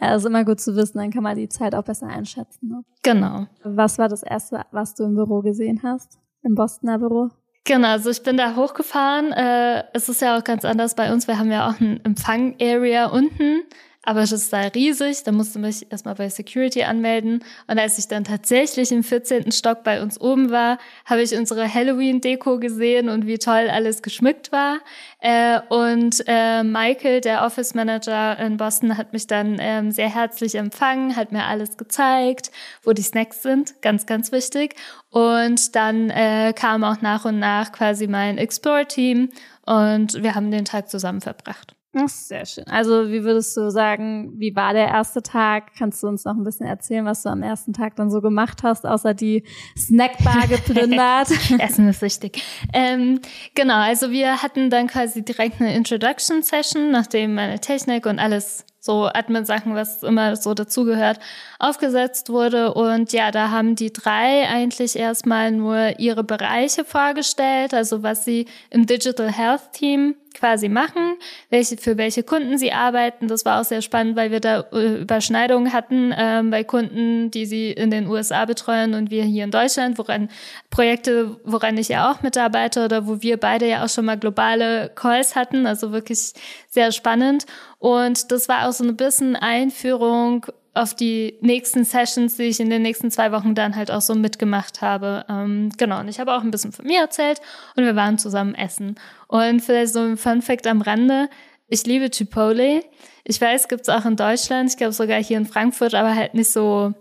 Ja, 0.00 0.14
ist 0.14 0.24
immer 0.24 0.44
gut 0.44 0.60
zu 0.60 0.76
wissen, 0.76 0.98
dann 0.98 1.10
kann 1.10 1.22
man 1.22 1.36
die 1.36 1.48
Zeit 1.48 1.74
auch 1.74 1.82
besser 1.82 2.06
einschätzen. 2.06 2.68
Ne? 2.68 2.84
Genau. 3.02 3.46
Was 3.64 3.98
war 3.98 4.08
das 4.08 4.22
erste, 4.22 4.64
was 4.70 4.94
du 4.94 5.04
im 5.04 5.14
Büro 5.14 5.42
gesehen 5.42 5.80
hast? 5.82 6.18
Im 6.42 6.54
Bostoner 6.54 6.98
Büro? 6.98 7.30
Genau, 7.68 7.88
also 7.88 8.08
ich 8.08 8.22
bin 8.22 8.38
da 8.38 8.56
hochgefahren. 8.56 9.30
Äh, 9.30 9.84
es 9.92 10.08
ist 10.08 10.22
ja 10.22 10.38
auch 10.38 10.42
ganz 10.42 10.64
anders 10.64 10.94
bei 10.94 11.12
uns. 11.12 11.28
Wir 11.28 11.38
haben 11.38 11.52
ja 11.52 11.68
auch 11.68 11.78
ein 11.78 12.02
Empfang-Area 12.02 13.08
unten. 13.08 13.62
Aber 14.08 14.22
es 14.22 14.32
ist 14.32 14.50
da 14.54 14.60
riesig, 14.62 15.22
da 15.24 15.32
musste 15.32 15.58
mich 15.58 15.92
erstmal 15.92 16.14
bei 16.14 16.30
Security 16.30 16.82
anmelden. 16.82 17.44
Und 17.66 17.78
als 17.78 17.98
ich 17.98 18.08
dann 18.08 18.24
tatsächlich 18.24 18.90
im 18.90 19.04
14. 19.04 19.52
Stock 19.52 19.84
bei 19.84 20.00
uns 20.00 20.18
oben 20.18 20.50
war, 20.50 20.78
habe 21.04 21.20
ich 21.20 21.36
unsere 21.36 21.74
Halloween-Deko 21.74 22.58
gesehen 22.58 23.10
und 23.10 23.26
wie 23.26 23.36
toll 23.36 23.68
alles 23.70 24.00
geschmückt 24.00 24.50
war. 24.50 24.78
Äh, 25.20 25.60
und 25.68 26.24
äh, 26.26 26.62
Michael, 26.62 27.20
der 27.20 27.44
Office 27.44 27.74
Manager 27.74 28.38
in 28.38 28.56
Boston, 28.56 28.96
hat 28.96 29.12
mich 29.12 29.26
dann 29.26 29.58
ähm, 29.60 29.92
sehr 29.92 30.08
herzlich 30.08 30.54
empfangen, 30.54 31.14
hat 31.14 31.30
mir 31.30 31.44
alles 31.44 31.76
gezeigt, 31.76 32.50
wo 32.84 32.94
die 32.94 33.02
Snacks 33.02 33.42
sind, 33.42 33.82
ganz, 33.82 34.06
ganz 34.06 34.32
wichtig. 34.32 34.74
Und 35.10 35.76
dann 35.76 36.08
äh, 36.08 36.54
kam 36.56 36.82
auch 36.82 37.02
nach 37.02 37.26
und 37.26 37.40
nach 37.40 37.72
quasi 37.72 38.06
mein 38.06 38.38
Explore-Team 38.38 39.28
und 39.66 40.22
wir 40.22 40.34
haben 40.34 40.50
den 40.50 40.64
Tag 40.64 40.88
zusammen 40.88 41.20
verbracht. 41.20 41.77
Sehr 42.06 42.44
schön. 42.44 42.66
Also 42.66 43.08
wie 43.08 43.24
würdest 43.24 43.56
du 43.56 43.70
sagen, 43.70 44.32
wie 44.36 44.54
war 44.54 44.74
der 44.74 44.88
erste 44.88 45.22
Tag? 45.22 45.72
Kannst 45.76 46.02
du 46.02 46.06
uns 46.06 46.24
noch 46.24 46.34
ein 46.36 46.44
bisschen 46.44 46.66
erzählen, 46.66 47.04
was 47.06 47.22
du 47.22 47.30
am 47.30 47.42
ersten 47.42 47.72
Tag 47.72 47.96
dann 47.96 48.10
so 48.10 48.20
gemacht 48.20 48.62
hast, 48.62 48.86
außer 48.86 49.14
die 49.14 49.44
Snackbar 49.76 50.46
geplündert? 50.48 51.30
Essen 51.58 51.88
ist 51.88 52.02
wichtig. 52.02 52.42
Ähm, 52.74 53.20
genau, 53.54 53.80
also 53.80 54.10
wir 54.10 54.42
hatten 54.42 54.68
dann 54.68 54.86
quasi 54.86 55.24
direkt 55.24 55.60
eine 55.60 55.74
Introduction-Session, 55.74 56.90
nachdem 56.90 57.34
meine 57.34 57.58
Technik 57.58 58.04
und 58.04 58.18
alles 58.18 58.66
so 58.80 59.06
Admin-Sachen, 59.06 59.74
was 59.74 60.02
immer 60.02 60.36
so 60.36 60.54
dazugehört, 60.54 61.18
aufgesetzt 61.58 62.30
wurde. 62.30 62.74
Und 62.74 63.12
ja, 63.12 63.30
da 63.30 63.50
haben 63.50 63.74
die 63.74 63.92
drei 63.92 64.46
eigentlich 64.48 64.96
erstmal 64.96 65.50
nur 65.50 65.98
ihre 65.98 66.22
Bereiche 66.22 66.84
vorgestellt, 66.84 67.74
also 67.74 68.02
was 68.02 68.24
sie 68.24 68.46
im 68.70 68.86
Digital 68.86 69.32
Health 69.32 69.72
Team 69.72 70.14
quasi 70.38 70.68
machen, 70.68 71.16
welche, 71.50 71.76
für 71.76 71.96
welche 71.96 72.22
Kunden 72.22 72.58
sie 72.58 72.72
arbeiten. 72.72 73.28
Das 73.28 73.44
war 73.44 73.60
auch 73.60 73.64
sehr 73.64 73.82
spannend, 73.82 74.16
weil 74.16 74.30
wir 74.30 74.40
da 74.40 74.60
äh, 74.72 75.00
Überschneidungen 75.00 75.72
hatten 75.72 76.14
ähm, 76.16 76.50
bei 76.50 76.64
Kunden, 76.64 77.30
die 77.30 77.46
sie 77.46 77.70
in 77.72 77.90
den 77.90 78.06
USA 78.06 78.44
betreuen 78.44 78.94
und 78.94 79.10
wir 79.10 79.24
hier 79.24 79.44
in 79.44 79.50
Deutschland, 79.50 79.98
woran 79.98 80.28
Projekte, 80.70 81.36
woran 81.44 81.76
ich 81.76 81.88
ja 81.88 82.10
auch 82.10 82.22
mitarbeite 82.22 82.84
oder 82.84 83.06
wo 83.06 83.22
wir 83.22 83.36
beide 83.36 83.68
ja 83.68 83.84
auch 83.84 83.88
schon 83.88 84.04
mal 84.04 84.18
globale 84.18 84.90
Calls 84.94 85.34
hatten. 85.34 85.66
Also 85.66 85.92
wirklich 85.92 86.32
sehr 86.68 86.92
spannend. 86.92 87.46
Und 87.78 88.32
das 88.32 88.48
war 88.48 88.68
auch 88.68 88.72
so 88.72 88.84
ein 88.84 88.96
bisschen 88.96 89.36
Einführung 89.36 90.46
auf 90.74 90.94
die 90.94 91.38
nächsten 91.40 91.84
Sessions, 91.84 92.36
die 92.36 92.44
ich 92.44 92.60
in 92.60 92.70
den 92.70 92.82
nächsten 92.82 93.10
zwei 93.10 93.32
Wochen 93.32 93.54
dann 93.54 93.74
halt 93.76 93.90
auch 93.90 94.00
so 94.00 94.14
mitgemacht 94.14 94.80
habe. 94.80 95.24
Ähm, 95.28 95.70
genau, 95.76 96.00
und 96.00 96.08
ich 96.08 96.20
habe 96.20 96.34
auch 96.34 96.42
ein 96.42 96.50
bisschen 96.50 96.72
von 96.72 96.86
mir 96.86 97.00
erzählt 97.00 97.40
und 97.76 97.84
wir 97.84 97.96
waren 97.96 98.18
zusammen 98.18 98.54
essen. 98.54 98.96
Und 99.26 99.60
vielleicht 99.60 99.92
so 99.92 100.00
ein 100.00 100.16
Fun 100.16 100.42
Fact 100.42 100.66
am 100.66 100.80
Rande. 100.80 101.28
Ich 101.68 101.84
liebe 101.84 102.10
Chipotle. 102.10 102.84
Ich 103.24 103.40
weiß, 103.40 103.68
gibt's 103.68 103.88
auch 103.88 104.04
in 104.04 104.16
Deutschland, 104.16 104.70
ich 104.70 104.76
glaube 104.76 104.92
sogar 104.92 105.22
hier 105.22 105.36
in 105.36 105.46
Frankfurt, 105.46 105.94
aber 105.94 106.14
halt 106.14 106.34
nicht 106.34 106.50
so 106.50 106.94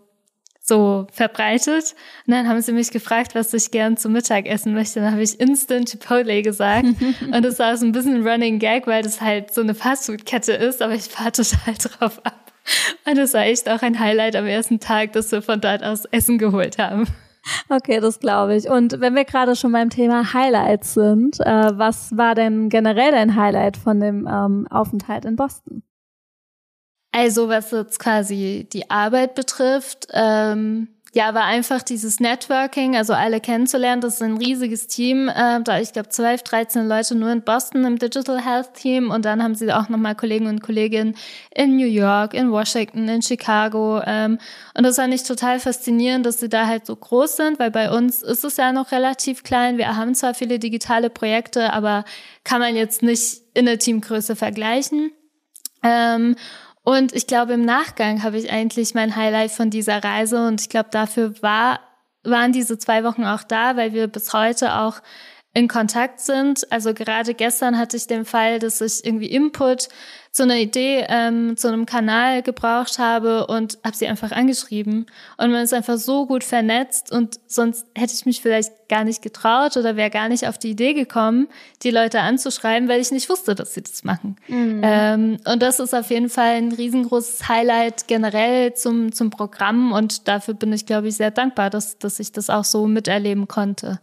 so 0.68 1.08
verbreitet. 1.12 1.96
Und 2.26 2.34
dann 2.34 2.48
haben 2.48 2.62
sie 2.62 2.74
mich 2.74 2.92
gefragt, 2.92 3.36
was 3.36 3.54
ich 3.54 3.72
gern 3.72 3.96
zum 3.96 4.12
Mittag 4.12 4.46
essen 4.46 4.74
möchte. 4.74 5.00
Dann 5.00 5.12
habe 5.12 5.24
ich 5.24 5.40
Instant 5.40 5.90
Chipotle 5.90 6.42
gesagt. 6.42 6.86
und 7.32 7.42
das 7.44 7.58
war 7.60 7.78
so 7.78 7.86
ein 7.86 7.94
bisschen 7.94 8.28
Running 8.28 8.60
Gag, 8.60 8.86
weil 8.86 9.02
das 9.02 9.22
halt 9.22 9.54
so 9.54 9.62
eine 9.62 9.74
Fastfood-Kette 9.74 10.54
ist, 10.54 10.82
aber 10.82 10.94
ich 10.94 11.08
warte 11.18 11.44
halt 11.66 12.00
drauf 12.00 12.20
ab. 12.26 12.47
Und 13.06 13.18
das 13.18 13.34
war 13.34 13.46
echt 13.46 13.70
auch 13.70 13.82
ein 13.82 14.00
Highlight 14.00 14.36
am 14.36 14.46
ersten 14.46 14.80
Tag, 14.80 15.14
dass 15.14 15.32
wir 15.32 15.42
von 15.42 15.62
dort 15.62 15.84
aus 15.84 16.06
Essen 16.06 16.38
geholt 16.38 16.78
haben. 16.78 17.08
Okay, 17.70 18.00
das 18.00 18.20
glaube 18.20 18.56
ich. 18.56 18.70
Und 18.70 19.00
wenn 19.00 19.16
wir 19.16 19.24
gerade 19.26 19.56
schon 19.56 19.72
beim 19.72 19.90
Thema 19.90 20.34
Highlights 20.34 20.94
sind, 20.94 21.40
äh, 21.40 21.78
was 21.78 22.16
war 22.18 22.36
denn 22.36 22.70
generell 22.70 23.12
dein 23.12 23.36
Highlight 23.36 23.78
von 23.78 24.00
dem 24.00 24.28
ähm, 24.28 24.68
Aufenthalt 24.70 25.26
in 25.26 25.36
Boston? 25.36 25.84
Also 27.12 27.50
was 27.50 27.72
jetzt 27.72 28.00
quasi 28.00 28.68
die 28.72 28.90
Arbeit 28.90 29.34
betrifft, 29.34 30.08
ähm, 30.14 30.90
ja, 31.14 31.34
war 31.34 31.46
einfach 31.46 31.82
dieses 31.82 32.20
Networking, 32.20 32.96
also 32.96 33.14
alle 33.14 33.40
kennenzulernen. 33.40 34.02
Das 34.02 34.16
ist 34.16 34.22
ein 34.22 34.38
riesiges 34.38 34.88
Team. 34.88 35.30
Äh, 35.30 35.62
da 35.64 35.80
ich 35.80 35.94
glaube 35.94 36.10
12, 36.10 36.44
13 36.44 36.88
Leute 36.88 37.16
nur 37.16 37.32
in 37.32 37.42
Boston 37.42 37.86
im 37.86 37.98
Digital 37.98 38.44
Health 38.44 38.74
Team 38.74 39.10
und 39.10 39.26
dann 39.26 39.42
haben 39.42 39.56
sie 39.56 39.72
auch 39.72 39.90
nochmal 39.90 40.16
Kollegen 40.16 40.48
und 40.48 40.62
Kolleginnen 40.62 41.16
in 41.56 41.78
New 41.78 41.88
York, 41.88 42.34
in 42.34 42.52
Washington, 42.52 43.08
in 43.08 43.22
Chicago. 43.22 44.02
Ähm, 44.06 44.38
und 44.74 44.84
das 44.84 44.98
fand 44.98 45.14
ich 45.14 45.24
total 45.24 45.60
faszinierend, 45.60 46.26
dass 46.26 46.40
sie 46.40 46.50
da 46.50 46.68
halt 46.68 46.86
so 46.86 46.96
groß 46.96 47.38
sind, 47.38 47.60
weil 47.60 47.72
bei 47.72 47.90
uns 47.90 48.22
ist 48.22 48.44
es 48.44 48.58
ja 48.58 48.72
noch 48.72 48.92
relativ 48.92 49.44
klein. 49.44 49.78
Wir 49.78 49.96
haben 49.96 50.14
zwar 50.14 50.34
viele 50.34 50.60
digitale 50.60 51.10
Projekte, 51.10 51.74
aber 51.74 52.04
kann 52.44 52.60
man 52.60 52.76
jetzt 52.76 53.02
nicht 53.02 53.42
in 53.54 53.66
der 53.66 53.80
Teamgröße 53.80 54.36
vergleichen. 54.36 55.12
Ähm, 55.84 56.36
und 56.88 57.12
ich 57.12 57.28
glaube, 57.28 57.52
im 57.52 57.66
Nachgang 57.66 58.24
habe 58.24 58.38
ich 58.38 58.50
eigentlich 58.50 58.94
mein 58.94 59.18
Highlight 59.18 59.52
von 59.52 59.70
dieser 59.70 60.02
Reise 60.02 60.48
und 60.48 60.62
ich 60.62 60.70
glaube, 60.70 60.88
dafür 60.90 61.34
war, 61.42 61.82
waren 62.24 62.54
diese 62.54 62.80
zwei 62.80 63.04
Wochen 63.04 63.26
auch 63.26 63.44
da, 63.44 63.76
weil 63.76 63.92
wir 63.92 64.08
bis 64.08 64.32
heute 64.32 64.74
auch 64.74 65.02
in 65.54 65.68
Kontakt 65.68 66.22
sind. 66.22 66.72
Also 66.72 66.94
gerade 66.94 67.34
gestern 67.34 67.78
hatte 67.78 67.98
ich 67.98 68.08
den 68.08 68.24
Fall, 68.24 68.60
dass 68.60 68.80
ich 68.80 69.04
irgendwie 69.04 69.30
Input 69.30 69.90
zu 70.38 70.44
einer 70.44 70.58
Idee, 70.58 71.04
ähm, 71.10 71.58
zu 71.58 71.68
einem 71.68 71.88
Kanal 71.88 72.44
gebraucht 72.44 73.00
habe 73.00 73.48
und 73.48 73.80
habe 73.84 73.98
sie 73.98 74.06
einfach 74.06 74.32
angeschrieben. 74.32 75.08
Und 75.38 75.52
man 75.52 75.64
ist 75.64 75.74
einfach 75.74 75.98
so 75.98 76.28
gut 76.28 76.44
vernetzt 76.44 77.12
und 77.12 77.40
sonst 77.48 77.88
hätte 77.96 78.14
ich 78.14 78.28
mich 78.28 78.44
vielleicht 78.44 78.88
gar 78.88 79.04
nicht 79.04 79.24
getraut 79.24 79.78
oder 79.78 79.96
wäre 79.96 80.12
gar 80.12 80.30
nicht 80.30 80.48
auf 80.48 80.60
die 80.60 80.70
Idee 80.70 80.94
gekommen, 80.94 81.48
die 81.82 81.90
Leute 81.90 82.22
anzuschreiben, 82.22 82.88
weil 82.88 83.02
ich 83.02 83.10
nicht 83.10 83.30
wusste, 83.30 83.56
dass 83.56 83.74
sie 83.74 83.82
das 83.82 84.04
machen. 84.04 84.36
Mhm. 84.48 84.82
Ähm, 84.84 85.38
und 85.52 85.60
das 85.60 85.80
ist 85.80 85.96
auf 85.96 86.12
jeden 86.12 86.30
Fall 86.30 86.58
ein 86.58 86.72
riesengroßes 86.72 87.50
Highlight 87.50 88.08
generell 88.08 88.76
zum, 88.76 89.12
zum 89.14 89.32
Programm 89.32 89.92
und 89.92 90.28
dafür 90.28 90.54
bin 90.54 90.72
ich, 90.72 90.86
glaube 90.86 91.08
ich, 91.08 91.18
sehr 91.18 91.32
dankbar, 91.32 91.72
dass, 91.72 91.98
dass 91.98 92.20
ich 92.20 92.32
das 92.32 92.52
auch 92.52 92.64
so 92.64 92.86
miterleben 92.86 93.48
konnte. 93.48 94.00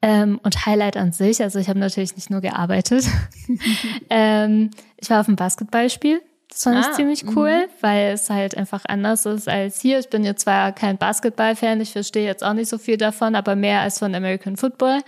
Ähm, 0.00 0.38
und 0.44 0.64
Highlight 0.64 0.96
an 0.96 1.10
sich, 1.12 1.42
also 1.42 1.58
ich 1.58 1.68
habe 1.68 1.80
natürlich 1.80 2.14
nicht 2.14 2.30
nur 2.30 2.40
gearbeitet. 2.40 3.04
ähm, 4.10 4.70
ich 4.96 5.10
war 5.10 5.20
auf 5.20 5.26
einem 5.26 5.36
Basketballspiel. 5.36 6.22
Das 6.48 6.62
fand 6.62 6.76
ah, 6.76 6.80
ich 6.80 6.96
ziemlich 6.96 7.24
cool, 7.36 7.50
-hmm. 7.50 7.68
weil 7.82 8.12
es 8.12 8.30
halt 8.30 8.56
einfach 8.56 8.84
anders 8.86 9.26
ist 9.26 9.48
als 9.48 9.80
hier. 9.80 9.98
Ich 9.98 10.08
bin 10.08 10.24
jetzt 10.24 10.42
zwar 10.42 10.72
kein 10.72 10.96
Basketball-Fan, 10.96 11.80
ich 11.80 11.92
verstehe 11.92 12.24
jetzt 12.24 12.42
auch 12.42 12.54
nicht 12.54 12.68
so 12.68 12.78
viel 12.78 12.96
davon, 12.96 13.34
aber 13.34 13.54
mehr 13.54 13.80
als 13.80 13.98
von 13.98 14.14
American 14.14 14.56
Football. 14.56 15.00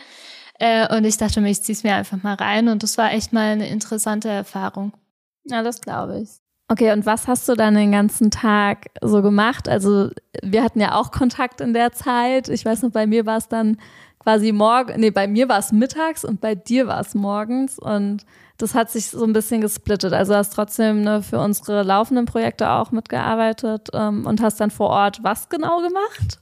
Äh, 0.59 0.95
und 0.95 1.05
ich 1.05 1.17
dachte 1.17 1.41
mir, 1.41 1.51
ich 1.51 1.63
ziehe 1.63 1.75
es 1.75 1.83
mir 1.83 1.95
einfach 1.95 2.23
mal 2.23 2.35
rein 2.35 2.69
und 2.69 2.83
das 2.83 2.99
war 2.99 3.13
echt 3.13 3.33
mal 3.33 3.53
eine 3.53 3.69
interessante 3.69 4.29
Erfahrung. 4.29 4.93
Ja, 5.45 5.63
das 5.63 5.81
glaube 5.81 6.21
ich. 6.21 6.29
Okay, 6.69 6.93
und 6.93 7.07
was 7.07 7.27
hast 7.27 7.49
du 7.49 7.55
dann 7.55 7.75
den 7.75 7.91
ganzen 7.91 8.31
Tag 8.31 8.91
so 9.01 9.23
gemacht? 9.23 9.69
Also 9.69 10.11
wir 10.43 10.63
hatten 10.63 10.81
ja 10.81 10.95
auch 10.95 11.11
Kontakt 11.11 11.61
in 11.61 11.73
der 11.73 11.93
Zeit. 11.93 12.49
Ich 12.49 12.65
weiß 12.65 12.83
noch, 12.83 12.91
bei 12.91 13.07
mir 13.07 13.27
war 13.27 13.39
es 13.39 13.49
dann 13.49 13.79
quasi 14.21 14.53
morgen, 14.53 15.01
nee, 15.01 15.11
bei 15.11 15.27
mir 15.27 15.49
war 15.49 15.59
es 15.59 15.73
mittags 15.73 16.25
und 16.25 16.41
bei 16.41 16.55
dir 16.55 16.87
war 16.87 17.01
es 17.01 17.15
morgens 17.15 17.79
und 17.79 18.25
das 18.59 18.75
hat 18.75 18.91
sich 18.91 19.07
so 19.07 19.25
ein 19.25 19.33
bisschen 19.33 19.63
gesplittet. 19.63 20.13
Also 20.13 20.35
hast 20.35 20.53
trotzdem 20.53 21.03
ne, 21.03 21.23
für 21.23 21.39
unsere 21.39 21.83
laufenden 21.83 22.27
Projekte 22.27 22.71
auch 22.71 22.91
mitgearbeitet 22.91 23.89
ähm, 23.95 24.27
und 24.27 24.43
hast 24.43 24.61
dann 24.61 24.71
vor 24.71 24.91
Ort 24.91 25.21
was 25.23 25.49
genau 25.49 25.81
gemacht? 25.81 26.39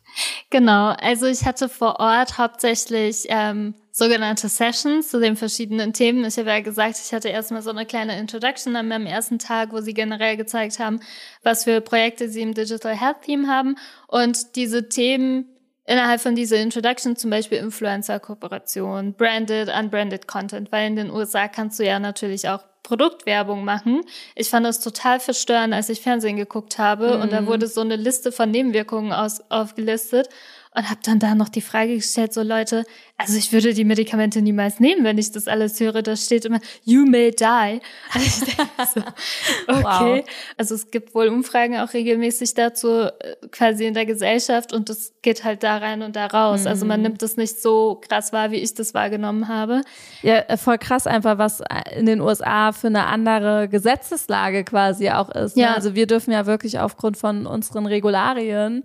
Genau, 0.51 0.95
also 1.01 1.27
ich 1.27 1.45
hatte 1.45 1.69
vor 1.69 2.01
Ort 2.01 2.39
hauptsächlich 2.39 3.27
ähm, 3.29 3.75
sogenannte 3.93 4.49
Sessions 4.49 5.11
zu 5.11 5.21
den 5.21 5.37
verschiedenen 5.37 5.93
Themen. 5.93 6.25
Ich 6.25 6.39
habe 6.39 6.49
ja 6.49 6.61
gesagt, 6.61 6.97
ich 7.05 7.13
hatte 7.13 7.29
erstmal 7.29 7.63
so 7.63 7.71
eine 7.71 7.87
kleine 7.87 8.19
Introduction 8.19 8.75
an 8.75 8.89
meinem 8.89 9.07
ersten 9.07 9.39
Tag, 9.39 9.73
wo 9.73 9.81
sie 9.81 9.95
generell 9.95 10.37
gezeigt 10.37 10.81
haben, 10.81 11.01
was 11.45 11.65
für 11.65 11.81
Projekte 11.81 12.29
sie 12.29 12.43
im 12.43 12.55
Digital 12.55 12.97
Health 12.97 13.23
Team 13.23 13.49
haben. 13.49 13.77
Und 14.09 14.57
diese 14.57 14.89
Themen 14.89 15.47
innerhalb 15.89 16.21
von 16.21 16.35
dieser 16.35 16.59
Introduction 16.59 17.17
zum 17.17 17.31
Beispiel 17.31 17.59
Influencer-Kooperation, 17.59 19.15
branded, 19.15 19.69
unbranded 19.69 20.29
Content, 20.29 20.71
weil 20.71 20.87
in 20.87 20.97
den 20.97 21.11
USA 21.11 21.49
kannst 21.49 21.79
du 21.79 21.85
ja 21.85 21.99
natürlich 21.99 22.49
auch 22.49 22.61
Produktwerbung 22.83 23.65
machen. 23.65 24.03
Ich 24.35 24.49
fand 24.49 24.65
das 24.65 24.81
total 24.81 25.19
verstörend, 25.21 25.75
als 25.75 25.89
ich 25.89 26.01
Fernsehen 26.01 26.37
geguckt 26.37 26.79
habe 26.79 27.17
mhm. 27.17 27.23
und 27.23 27.33
da 27.33 27.41
mhm. 27.41 27.47
wurde 27.47 27.67
so 27.67 27.81
eine 27.81 27.97
Liste 27.97 28.33
von 28.33 28.51
Nebenwirkungen 28.51 29.13
aus, 29.13 29.43
aufgelistet 29.51 30.29
und 30.75 30.89
habe 30.89 31.01
dann 31.03 31.19
da 31.19 31.35
noch 31.35 31.49
die 31.49 31.61
Frage 31.61 31.97
gestellt, 31.97 32.33
so 32.33 32.43
Leute, 32.43 32.85
also 33.17 33.37
ich 33.37 33.53
würde 33.53 33.75
die 33.75 33.85
Medikamente 33.85 34.43
niemals 34.43 34.79
nehmen, 34.81 35.03
wenn 35.03 35.19
ich 35.19 35.33
das 35.33 35.49
alles 35.49 35.81
höre. 35.81 36.03
Da 36.03 36.15
steht 36.15 36.45
immer, 36.45 36.61
you 36.85 37.05
may 37.05 37.31
die. 37.31 37.81
Denke 38.15 38.61
so, 38.95 39.01
okay. 39.69 39.83
Wow. 39.83 40.25
Also 40.57 40.75
es 40.75 40.91
gibt 40.91 41.15
wohl 41.15 41.29
Umfragen 41.29 41.79
auch 41.79 41.93
regelmäßig 41.95 42.55
dazu, 42.55 42.89
äh, 42.89 43.11
quasi 43.51 43.87
in 43.87 43.95
der 43.95 44.07
Gesellschaft 44.07 44.73
und 44.73 44.89
das 44.89 45.13
geht 45.23 45.43
halt 45.43 45.63
da 45.63 45.79
rein 45.79 46.03
und 46.03 46.17
da 46.17 46.27
raus. 46.27 46.63
Mhm. 46.63 46.67
Also 46.69 46.87
man 46.87 47.01
mhm. 47.01 47.07
nimmt 47.07 47.23
das 47.23 47.37
nicht 47.37 47.61
so 47.61 48.01
krass 48.09 48.33
wahr, 48.33 48.51
wie 48.51 48.57
ich 48.57 48.75
das 48.75 48.95
wahrgenommen 48.95 49.49
habe. 49.49 49.83
Ja, 50.23 50.37
äh, 50.37 50.57
voll 50.57 50.79
krass 50.79 51.07
einfach, 51.07 51.39
was 51.39 51.63
in 51.97 52.07
den 52.07 52.21
USA 52.21 52.73
für 52.73 52.89
eine 52.89 53.07
andere 53.07 53.69
Gesetzeslage 53.69 54.65
quasi 54.65 55.11
auch 55.11 55.31
ist. 55.31 55.57
Ne? 55.57 55.65
Ja. 55.65 55.75
Also 55.75 55.95
wir 55.95 56.07
dürfen 56.07 56.33
ja 56.33 56.47
wirklich 56.47 56.79
aufgrund 56.79 57.17
von 57.17 57.47
unseren 57.47 57.87
Regularien 57.87 58.85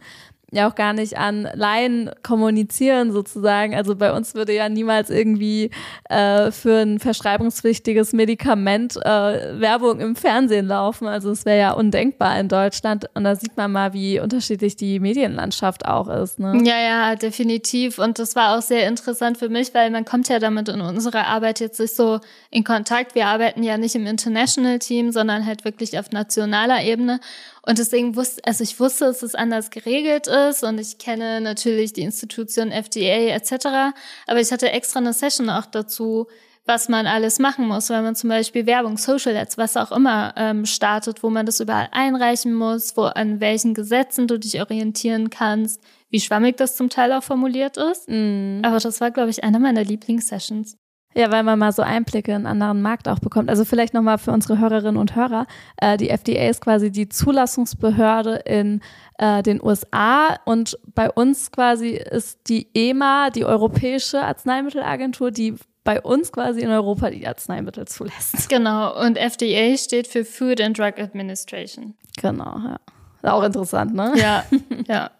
ja 0.53 0.69
auch 0.69 0.75
gar 0.75 0.93
nicht 0.93 1.17
an 1.17 1.48
Laien 1.53 2.12
kommunizieren 2.22 3.12
sozusagen. 3.12 3.75
Also 3.75 3.95
bei 3.95 4.13
uns 4.13 4.36
würde 4.36 4.53
ja 4.53 4.69
niemals 4.69 5.10
irgendwie 5.10 5.72
äh, 6.10 6.51
für 6.51 6.81
ein 6.81 7.00
verschreibungspflichtiges 7.00 8.13
Medikament 8.13 8.98
äh, 8.98 9.60
Werbung 9.60 10.00
im 10.00 10.15
Fernsehen 10.15 10.67
laufen. 10.67 11.07
Also 11.07 11.31
es 11.31 11.45
wäre 11.45 11.60
ja 11.60 11.72
undenkbar 11.74 12.39
in 12.39 12.48
Deutschland. 12.48 13.10
Und 13.15 13.24
da 13.24 13.36
sieht 13.36 13.57
man 13.57 13.72
mal, 13.72 13.93
wie 13.93 14.19
unterschiedlich 14.19 14.75
die 14.75 15.00
Medienlandschaft 15.00 15.86
auch 15.86 16.07
ist. 16.07 16.39
Ne? 16.39 16.62
Ja, 16.63 16.79
ja, 16.79 17.15
definitiv. 17.15 17.98
Und 17.98 18.19
das 18.19 18.36
war 18.36 18.57
auch 18.57 18.62
sehr 18.62 18.88
interessant 18.88 19.38
für 19.38 19.50
mich, 19.50 19.74
weil 19.74 19.89
man 19.89 20.05
kommt 20.05 20.29
ja 20.29 20.39
damit 20.39 20.69
in 20.69 20.81
unserer 20.81 21.27
Arbeit 21.27 21.60
jetzt 21.60 21.79
nicht 21.79 21.95
so 21.95 22.19
in 22.51 22.63
Kontakt. 22.63 23.15
Wir 23.15 23.27
arbeiten 23.27 23.63
ja 23.63 23.77
nicht 23.77 23.95
im 23.95 24.05
International 24.05 24.79
Team, 24.79 25.12
sondern 25.12 25.45
halt 25.45 25.65
wirklich 25.65 25.98
auf 25.98 26.12
nationaler 26.12 26.83
Ebene. 26.83 27.19
Und 27.65 27.77
deswegen 27.77 28.15
wusste, 28.15 28.43
also 28.46 28.63
ich 28.63 28.79
wusste, 28.79 29.05
dass 29.05 29.24
es 29.24 29.36
anders 29.36 29.70
geregelt 29.70 30.27
ist 30.27 30.63
und 30.63 30.79
ich 30.79 30.98
kenne 30.98 31.39
natürlich 31.39 31.93
die 31.93 32.01
Institution 32.01 32.72
FDA 32.72 33.34
etc. 33.34 33.96
Aber 34.27 34.41
ich 34.41 34.51
hatte 34.51 34.72
extra 34.72 35.00
eine 35.00 35.13
Session 35.13 35.50
auch 35.50 35.65
dazu, 35.65 36.27
was 36.65 36.89
man 36.89 37.08
alles 37.08 37.39
machen 37.39 37.67
muss, 37.67 37.89
weil 37.89 38.01
man 38.01 38.15
zum 38.15 38.29
Beispiel 38.29 38.65
Werbung, 38.65 38.98
Social 38.98 39.36
Ads, 39.36 39.58
was 39.58 39.77
auch 39.77 39.91
immer 39.91 40.34
ähm, 40.38 40.65
startet, 40.65 41.24
wo 41.24 41.29
man 41.29 41.46
das 41.46 41.60
überall 41.60 41.89
einreichen 41.91 42.53
muss, 42.53 42.96
wo 42.96 43.03
an 43.03 43.39
welchen 43.39 43.74
Gesetzen 43.74 44.27
du 44.27 44.38
dich 44.38 44.62
orientieren 44.62 45.29
kannst, 45.29 45.82
wie 46.10 46.22
schwammig 46.22 46.58
das 46.58 46.75
zum 46.75 46.89
Teil 46.89 47.12
auch 47.12 47.24
formuliert 47.24 47.77
ist. 47.77 48.08
Mm. 48.08 48.62
Aber 48.63 48.79
das 48.79 49.01
war, 49.01 49.12
glaube 49.12 49.29
ich, 49.29 49.43
eine 49.43 49.60
meiner 49.60 49.84
Lieblingssessions. 49.84 50.77
Ja, 51.15 51.32
weil 51.32 51.43
man 51.43 51.60
mal 51.60 51.72
so 51.72 51.82
Einblicke 51.82 52.32
in 52.32 52.46
einen 52.46 52.62
anderen 52.62 52.82
Markt 52.82 53.08
auch 53.08 53.20
bekommt. 53.20 53.50
Also 53.50 53.65
vielleicht 53.65 53.93
nochmal 53.93 54.17
für 54.17 54.32
unsere 54.32 54.60
Hörerinnen 54.60 54.98
und 54.98 55.15
Hörer. 55.15 55.46
Äh, 55.77 55.98
die 55.98 56.10
FDA 56.10 56.50
ist 56.50 56.62
quasi 56.62 56.91
die 56.91 57.10
Zulassungsbehörde 57.10 58.36
in 58.46 58.82
äh, 59.17 59.43
den 59.43 59.62
USA 59.63 60.38
und 60.46 60.77
bei 60.96 61.12
uns 61.12 61.51
quasi 61.51 61.89
ist 61.89 62.50
die 62.50 62.67
EMA, 62.74 63.29
die 63.29 63.46
Europäische 63.46 64.22
Arzneimittelagentur, 64.22 65.32
die 65.32 65.55
bei 65.84 66.01
uns 66.01 66.32
quasi 66.32 66.62
in 66.62 66.70
Europa 66.70 67.10
die 67.10 67.27
Arzneimittel 67.27 67.88
zulässt. 67.88 68.50
Genau, 68.50 68.98
und 69.05 69.17
FDA 69.17 69.77
steht 69.77 70.08
für 70.08 70.24
Food 70.25 70.62
and 70.62 70.77
Drug 70.77 70.98
Administration. 70.98 71.93
Genau, 72.22 72.58
ja. 72.58 72.79
Auch 73.24 73.43
interessant, 73.43 73.93
ne? 73.93 74.13
Ja, 74.15 74.43
ja. 74.88 75.12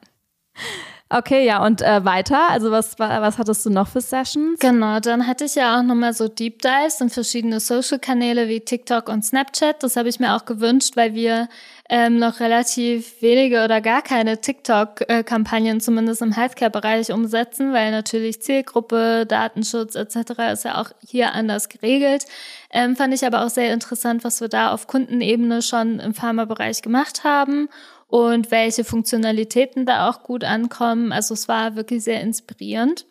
Okay, 1.16 1.46
ja, 1.46 1.64
und 1.64 1.84
äh, 1.84 2.04
weiter? 2.04 2.50
Also 2.50 2.72
was, 2.72 2.98
was 2.98 3.38
hattest 3.38 3.64
du 3.68 3.70
noch 3.70 3.88
für 3.88 4.02
Sessions? 4.02 4.60
Genau, 4.60 5.00
dann 5.00 5.28
hatte 5.28 5.46
ich 5.46 5.54
ja 5.54 5.78
auch 5.78 5.84
nochmal 5.84 6.14
so 6.14 6.28
Deep 6.28 6.64
Dives 6.64 7.02
in 7.02 7.12
verschiedene 7.12 7.60
Social-Kanäle 7.60 8.50
wie 8.50 8.62
TikTok 8.62 9.10
und 9.10 9.24
Snapchat. 9.24 9.84
Das 9.84 9.96
habe 9.96 10.10
ich 10.10 10.20
mir 10.20 10.36
auch 10.36 10.46
gewünscht, 10.46 10.96
weil 10.96 11.14
wir 11.14 11.50
ähm, 11.88 12.18
noch 12.18 12.40
relativ 12.40 13.22
wenige 13.22 13.64
oder 13.64 13.80
gar 13.80 14.02
keine 14.02 14.42
TikTok-Kampagnen 14.42 15.82
zumindest 15.82 16.24
im 16.24 16.32
Healthcare-Bereich 16.32 17.12
umsetzen, 17.12 17.74
weil 17.74 17.92
natürlich 17.92 18.42
Zielgruppe, 18.42 19.28
Datenschutz 19.28 19.94
etc. 19.94 20.32
ist 20.54 20.66
ja 20.66 20.82
auch 20.82 20.90
hier 21.08 21.34
anders 21.34 21.70
geregelt. 21.70 22.26
Ähm, 22.72 22.96
fand 22.96 23.14
ich 23.14 23.24
aber 23.24 23.46
auch 23.46 23.50
sehr 23.50 23.72
interessant, 23.72 24.24
was 24.24 24.42
wir 24.42 24.48
da 24.48 24.72
auf 24.72 24.88
Kundenebene 24.88 25.62
schon 25.62 26.00
im 26.00 26.16
Pharmabereich 26.16 26.82
gemacht 26.82 27.24
haben 27.24 27.70
und 28.14 28.52
welche 28.52 28.84
Funktionalitäten 28.84 29.88
da 29.88 30.08
auch 30.08 30.22
gut 30.22 30.44
ankommen. 30.44 31.12
Also 31.12 31.34
es 31.34 31.48
war 31.48 31.76
wirklich 31.76 32.04
sehr 32.04 32.22
inspirierend. 32.22 33.08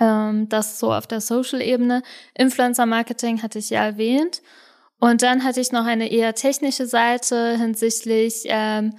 Ähm, 0.00 0.48
das 0.48 0.80
so 0.80 0.92
auf 0.92 1.06
der 1.06 1.20
Social-Ebene. 1.20 2.02
Influencer-Marketing 2.34 3.44
hatte 3.44 3.60
ich 3.60 3.70
ja 3.70 3.84
erwähnt. 3.84 4.42
Und 4.98 5.22
dann 5.22 5.44
hatte 5.44 5.60
ich 5.60 5.70
noch 5.70 5.84
eine 5.84 6.10
eher 6.10 6.34
technische 6.34 6.86
Seite 6.86 7.56
hinsichtlich 7.56 8.42
ähm, 8.46 8.96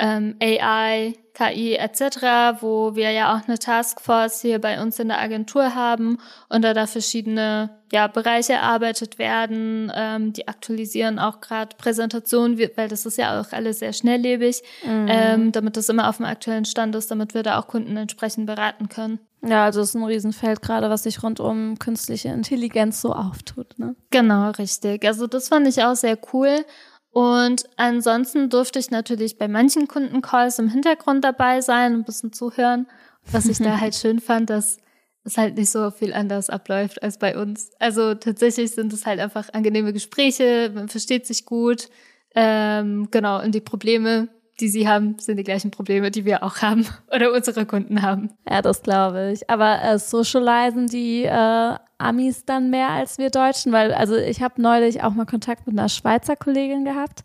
ähm, 0.00 0.34
AI, 0.40 1.14
KI 1.34 1.74
etc., 1.76 2.60
wo 2.60 2.96
wir 2.96 3.10
ja 3.10 3.34
auch 3.34 3.46
eine 3.46 3.58
Taskforce 3.58 4.40
hier 4.40 4.58
bei 4.58 4.82
uns 4.82 4.98
in 4.98 5.08
der 5.08 5.20
Agentur 5.20 5.74
haben 5.74 6.18
und 6.48 6.62
da 6.62 6.74
da 6.74 6.86
verschiedene 6.86 7.70
ja, 7.92 8.06
Bereiche 8.06 8.54
erarbeitet 8.54 9.18
werden. 9.18 9.92
Ähm, 9.94 10.32
die 10.32 10.48
aktualisieren 10.48 11.18
auch 11.18 11.40
gerade 11.40 11.76
Präsentationen, 11.76 12.58
weil 12.76 12.88
das 12.88 13.06
ist 13.06 13.18
ja 13.18 13.40
auch 13.40 13.52
alles 13.52 13.80
sehr 13.80 13.92
schnelllebig, 13.92 14.62
mhm. 14.84 15.06
ähm, 15.08 15.52
damit 15.52 15.76
das 15.76 15.88
immer 15.88 16.08
auf 16.08 16.16
dem 16.16 16.26
aktuellen 16.26 16.64
Stand 16.64 16.94
ist, 16.94 17.10
damit 17.10 17.34
wir 17.34 17.42
da 17.42 17.58
auch 17.60 17.66
Kunden 17.66 17.96
entsprechend 17.96 18.46
beraten 18.46 18.88
können. 18.88 19.20
Ja, 19.42 19.64
also 19.64 19.80
es 19.80 19.90
ist 19.90 19.94
ein 19.94 20.04
Riesenfeld 20.04 20.60
gerade, 20.60 20.90
was 20.90 21.04
sich 21.04 21.22
rund 21.22 21.40
um 21.40 21.78
künstliche 21.78 22.28
Intelligenz 22.28 23.00
so 23.00 23.14
auftut. 23.14 23.78
Ne? 23.78 23.94
Genau, 24.10 24.50
richtig. 24.50 25.06
Also 25.06 25.26
das 25.26 25.48
fand 25.48 25.66
ich 25.66 25.82
auch 25.82 25.96
sehr 25.96 26.18
cool. 26.32 26.64
Und 27.12 27.64
ansonsten 27.76 28.50
durfte 28.50 28.78
ich 28.78 28.90
natürlich 28.90 29.36
bei 29.36 29.48
manchen 29.48 29.88
Kundencalls 29.88 30.58
im 30.58 30.68
Hintergrund 30.68 31.24
dabei 31.24 31.60
sein, 31.60 31.94
ein 31.94 32.04
bisschen 32.04 32.32
zuhören. 32.32 32.86
Was 33.30 33.46
ich 33.46 33.58
da 33.58 33.80
halt 33.80 33.94
schön 33.94 34.20
fand, 34.20 34.50
dass 34.50 34.78
es 35.24 35.36
halt 35.36 35.56
nicht 35.56 35.70
so 35.70 35.90
viel 35.90 36.12
anders 36.12 36.50
abläuft 36.50 37.02
als 37.02 37.18
bei 37.18 37.36
uns. 37.36 37.72
Also 37.78 38.14
tatsächlich 38.14 38.70
sind 38.70 38.92
es 38.92 39.06
halt 39.06 39.20
einfach 39.20 39.52
angenehme 39.52 39.92
Gespräche, 39.92 40.70
man 40.74 40.88
versteht 40.88 41.26
sich 41.26 41.44
gut. 41.44 41.88
Ähm, 42.34 43.08
genau, 43.10 43.42
und 43.42 43.54
die 43.54 43.60
Probleme, 43.60 44.28
die 44.60 44.68
sie 44.68 44.88
haben, 44.88 45.18
sind 45.18 45.36
die 45.36 45.44
gleichen 45.44 45.70
Probleme, 45.70 46.10
die 46.10 46.24
wir 46.24 46.42
auch 46.42 46.62
haben 46.62 46.86
oder 47.14 47.32
unsere 47.32 47.66
Kunden 47.66 48.02
haben. 48.02 48.30
Ja, 48.48 48.62
das 48.62 48.82
glaube 48.82 49.32
ich. 49.32 49.48
Aber 49.48 49.82
äh, 49.82 49.98
socialisen 49.98 50.86
die 50.86 51.24
äh, 51.24 51.74
Amis 51.98 52.44
dann 52.44 52.70
mehr 52.70 52.90
als 52.90 53.18
wir 53.18 53.30
Deutschen? 53.30 53.72
Weil, 53.72 53.92
also 53.92 54.16
ich 54.16 54.42
habe 54.42 54.60
neulich 54.60 55.02
auch 55.02 55.12
mal 55.12 55.26
Kontakt 55.26 55.66
mit 55.66 55.78
einer 55.78 55.88
Schweizer 55.88 56.36
Kollegin 56.36 56.84
gehabt. 56.84 57.24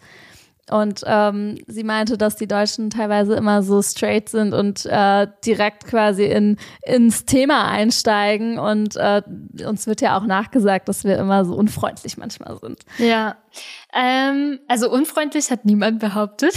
Und 0.71 1.01
ähm, 1.05 1.59
sie 1.67 1.83
meinte, 1.83 2.17
dass 2.17 2.37
die 2.37 2.47
Deutschen 2.47 2.89
teilweise 2.89 3.35
immer 3.35 3.61
so 3.61 3.83
straight 3.83 4.29
sind 4.29 4.53
und 4.53 4.85
äh, 4.87 5.27
direkt 5.45 5.85
quasi 5.85 6.25
in, 6.25 6.57
ins 6.83 7.25
Thema 7.25 7.67
einsteigen. 7.67 8.57
Und 8.57 8.95
äh, 8.95 9.21
uns 9.65 9.85
wird 9.85 10.01
ja 10.01 10.17
auch 10.17 10.25
nachgesagt, 10.25 10.89
dass 10.89 11.03
wir 11.03 11.17
immer 11.19 11.45
so 11.45 11.53
unfreundlich 11.53 12.17
manchmal 12.17 12.57
sind. 12.57 12.79
Ja, 12.97 13.37
ähm, 13.93 14.59
also 14.67 14.91
unfreundlich 14.91 15.51
hat 15.51 15.65
niemand 15.65 15.99
behauptet. 15.99 16.55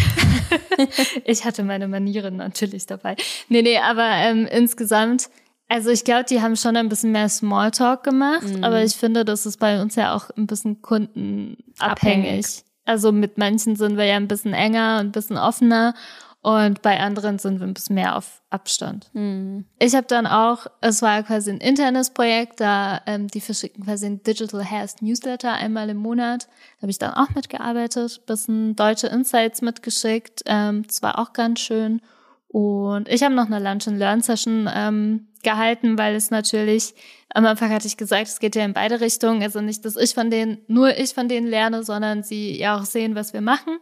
ich 1.24 1.44
hatte 1.44 1.62
meine 1.62 1.86
Manieren 1.86 2.36
natürlich 2.36 2.86
dabei. 2.86 3.14
Nee, 3.48 3.60
nee, 3.60 3.78
aber 3.78 4.08
ähm, 4.08 4.46
insgesamt, 4.50 5.28
also 5.68 5.90
ich 5.90 6.04
glaube, 6.04 6.24
die 6.24 6.40
haben 6.40 6.56
schon 6.56 6.76
ein 6.78 6.88
bisschen 6.88 7.12
mehr 7.12 7.28
Smalltalk 7.28 8.04
gemacht, 8.04 8.42
mhm. 8.48 8.64
aber 8.64 8.82
ich 8.82 8.96
finde, 8.96 9.26
das 9.26 9.44
ist 9.44 9.58
bei 9.58 9.82
uns 9.82 9.96
ja 9.96 10.14
auch 10.14 10.30
ein 10.36 10.46
bisschen 10.46 10.80
kundenabhängig. 10.80 11.78
Abhängig. 11.78 12.64
Also 12.88 13.12
mit 13.12 13.36
manchen 13.36 13.76
sind 13.76 13.98
wir 13.98 14.06
ja 14.06 14.16
ein 14.16 14.28
bisschen 14.28 14.54
enger 14.54 14.98
und 15.00 15.08
ein 15.08 15.12
bisschen 15.12 15.36
offener 15.36 15.94
und 16.40 16.80
bei 16.80 16.98
anderen 17.00 17.38
sind 17.38 17.60
wir 17.60 17.66
ein 17.66 17.74
bisschen 17.74 17.96
mehr 17.96 18.16
auf 18.16 18.40
Abstand. 18.48 19.10
Mhm. 19.12 19.66
Ich 19.78 19.94
habe 19.94 20.06
dann 20.06 20.26
auch, 20.26 20.66
es 20.80 21.02
war 21.02 21.22
quasi 21.22 21.50
ein 21.50 21.58
internes 21.58 22.08
Projekt, 22.08 22.60
da 22.60 23.02
ähm, 23.04 23.28
die 23.28 23.42
verschicken 23.42 23.84
quasi 23.84 24.06
ein 24.06 24.22
Digital 24.22 24.64
Health 24.64 25.02
Newsletter 25.02 25.52
einmal 25.52 25.90
im 25.90 25.98
Monat. 25.98 26.44
Da 26.76 26.82
habe 26.82 26.90
ich 26.90 26.98
dann 26.98 27.12
auch 27.12 27.28
mitgearbeitet, 27.34 28.24
bisschen 28.24 28.74
deutsche 28.74 29.08
Insights 29.08 29.60
mitgeschickt. 29.60 30.44
Ähm, 30.46 30.84
das 30.86 31.02
war 31.02 31.18
auch 31.18 31.34
ganz 31.34 31.60
schön. 31.60 32.00
Und 32.48 33.08
ich 33.08 33.22
habe 33.22 33.34
noch 33.34 33.46
eine 33.46 33.58
Lunch 33.58 33.86
and 33.86 33.98
Learn 33.98 34.22
Session 34.22 34.68
ähm, 34.74 35.28
gehalten, 35.42 35.98
weil 35.98 36.14
es 36.14 36.30
natürlich, 36.30 36.94
am 37.34 37.44
Anfang 37.44 37.70
hatte 37.70 37.86
ich 37.86 37.96
gesagt, 37.96 38.28
es 38.28 38.40
geht 38.40 38.56
ja 38.56 38.64
in 38.64 38.72
beide 38.72 39.00
Richtungen. 39.00 39.42
Also 39.42 39.60
nicht, 39.60 39.84
dass 39.84 39.96
ich 39.96 40.14
von 40.14 40.30
denen, 40.30 40.58
nur 40.66 40.96
ich 40.98 41.12
von 41.12 41.28
denen 41.28 41.46
lerne, 41.46 41.84
sondern 41.84 42.22
sie 42.22 42.58
ja 42.58 42.78
auch 42.78 42.84
sehen, 42.84 43.14
was 43.14 43.32
wir 43.34 43.42
machen. 43.42 43.78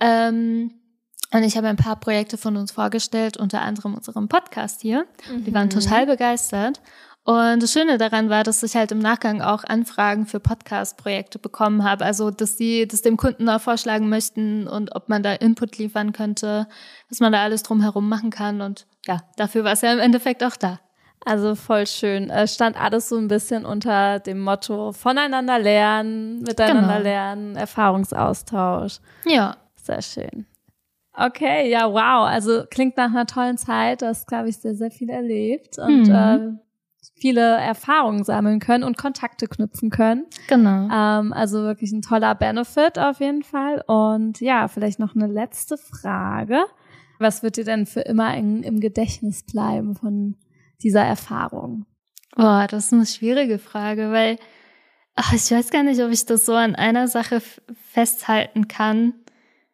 Ähm, 0.00 0.72
und 1.32 1.42
ich 1.42 1.56
habe 1.56 1.68
ein 1.68 1.76
paar 1.76 1.98
Projekte 1.98 2.36
von 2.36 2.56
uns 2.56 2.72
vorgestellt, 2.72 3.36
unter 3.36 3.62
anderem 3.62 3.94
unserem 3.94 4.28
Podcast 4.28 4.82
hier. 4.82 5.06
Mhm. 5.28 5.44
Die 5.44 5.54
waren 5.54 5.70
total 5.70 6.06
begeistert. 6.06 6.80
Und 7.24 7.62
das 7.62 7.72
Schöne 7.72 7.96
daran 7.96 8.28
war, 8.28 8.44
dass 8.44 8.62
ich 8.62 8.76
halt 8.76 8.92
im 8.92 8.98
Nachgang 8.98 9.40
auch 9.40 9.64
Anfragen 9.64 10.26
für 10.26 10.40
Podcast-Projekte 10.40 11.38
bekommen 11.38 11.82
habe. 11.82 12.04
Also, 12.04 12.30
dass 12.30 12.58
sie 12.58 12.86
das 12.86 13.00
dem 13.00 13.16
Kunden 13.16 13.48
auch 13.48 13.62
vorschlagen 13.62 14.10
möchten 14.10 14.68
und 14.68 14.94
ob 14.94 15.08
man 15.08 15.22
da 15.22 15.32
Input 15.32 15.78
liefern 15.78 16.12
könnte, 16.12 16.68
was 17.08 17.20
man 17.20 17.32
da 17.32 17.42
alles 17.42 17.62
drumherum 17.62 18.10
machen 18.10 18.28
kann. 18.28 18.60
Und 18.60 18.86
ja, 19.06 19.22
dafür 19.36 19.64
war 19.64 19.72
es 19.72 19.80
ja 19.80 19.92
im 19.92 20.00
Endeffekt 20.00 20.44
auch 20.44 20.56
da. 20.56 20.80
Also 21.24 21.54
voll 21.54 21.86
schön. 21.86 22.28
Es 22.28 22.54
stand 22.54 22.78
alles 22.78 23.08
so 23.08 23.16
ein 23.16 23.28
bisschen 23.28 23.64
unter 23.64 24.18
dem 24.18 24.40
Motto 24.40 24.92
voneinander 24.92 25.58
lernen, 25.58 26.42
miteinander 26.42 26.96
genau. 26.96 27.02
lernen, 27.02 27.56
Erfahrungsaustausch. 27.56 28.98
Ja. 29.24 29.56
Sehr 29.76 30.02
schön. 30.02 30.46
Okay, 31.16 31.70
ja, 31.70 31.90
wow. 31.90 32.26
Also 32.26 32.64
klingt 32.70 32.96
nach 32.96 33.10
einer 33.10 33.26
tollen 33.26 33.56
Zeit. 33.56 34.02
Du 34.02 34.06
hast, 34.06 34.26
glaube 34.26 34.48
ich, 34.48 34.58
sehr, 34.58 34.74
sehr 34.74 34.90
viel 34.90 35.08
erlebt 35.08 35.78
und 35.78 36.08
mhm. 36.08 36.14
äh, 36.14 36.64
viele 37.14 37.40
Erfahrungen 37.40 38.24
sammeln 38.24 38.58
können 38.60 38.84
und 38.84 38.98
Kontakte 38.98 39.46
knüpfen 39.46 39.90
können. 39.90 40.26
Genau. 40.48 40.88
Ähm, 40.92 41.32
also 41.32 41.62
wirklich 41.62 41.92
ein 41.92 42.02
toller 42.02 42.34
Benefit 42.34 42.98
auf 42.98 43.20
jeden 43.20 43.42
Fall. 43.42 43.82
Und 43.86 44.40
ja, 44.40 44.68
vielleicht 44.68 44.98
noch 44.98 45.14
eine 45.14 45.26
letzte 45.26 45.78
Frage. 45.78 46.64
Was 47.18 47.42
wird 47.42 47.56
dir 47.56 47.64
denn 47.64 47.86
für 47.86 48.00
immer 48.00 48.36
in, 48.36 48.62
im 48.62 48.80
Gedächtnis 48.80 49.44
bleiben 49.44 49.94
von 49.94 50.36
dieser 50.82 51.04
Erfahrung? 51.04 51.86
Boah, 52.36 52.66
das 52.68 52.86
ist 52.86 52.92
eine 52.92 53.06
schwierige 53.06 53.58
Frage, 53.58 54.10
weil 54.10 54.38
ach, 55.14 55.32
ich 55.32 55.50
weiß 55.50 55.70
gar 55.70 55.84
nicht, 55.84 56.00
ob 56.02 56.10
ich 56.10 56.26
das 56.26 56.44
so 56.44 56.54
an 56.54 56.74
einer 56.74 57.08
Sache 57.08 57.40
festhalten 57.90 58.68
kann. 58.68 59.14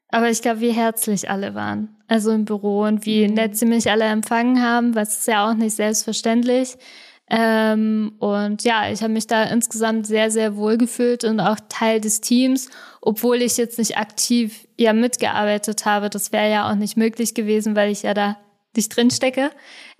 Aber 0.08 0.28
ich 0.28 0.42
glaube, 0.42 0.60
wie 0.60 0.72
herzlich 0.72 1.30
alle 1.30 1.54
waren. 1.54 1.96
Also 2.08 2.32
im 2.32 2.44
Büro 2.44 2.82
und 2.82 3.06
wie 3.06 3.28
mhm. 3.28 3.34
nett 3.34 3.56
sie 3.56 3.66
mich 3.66 3.90
alle 3.90 4.04
empfangen 4.04 4.62
haben, 4.62 4.94
was 4.94 5.20
ist 5.20 5.28
ja 5.28 5.48
auch 5.48 5.54
nicht 5.54 5.76
selbstverständlich. 5.76 6.76
Ähm, 7.32 8.16
und 8.18 8.64
ja, 8.64 8.90
ich 8.90 9.02
habe 9.02 9.12
mich 9.12 9.28
da 9.28 9.44
insgesamt 9.44 10.04
sehr, 10.06 10.32
sehr 10.32 10.56
wohl 10.56 10.76
gefühlt 10.76 11.22
und 11.22 11.38
auch 11.38 11.58
Teil 11.68 12.00
des 12.00 12.20
Teams, 12.20 12.68
obwohl 13.00 13.40
ich 13.40 13.56
jetzt 13.56 13.78
nicht 13.78 13.96
aktiv 13.96 14.66
ja 14.76 14.92
mitgearbeitet 14.92 15.86
habe. 15.86 16.10
Das 16.10 16.32
wäre 16.32 16.50
ja 16.50 16.68
auch 16.68 16.74
nicht 16.74 16.96
möglich 16.96 17.34
gewesen, 17.34 17.76
weil 17.76 17.92
ich 17.92 18.02
ja 18.02 18.14
da 18.14 18.36
nicht 18.74 18.94
drin 18.96 19.12
stecke. 19.12 19.50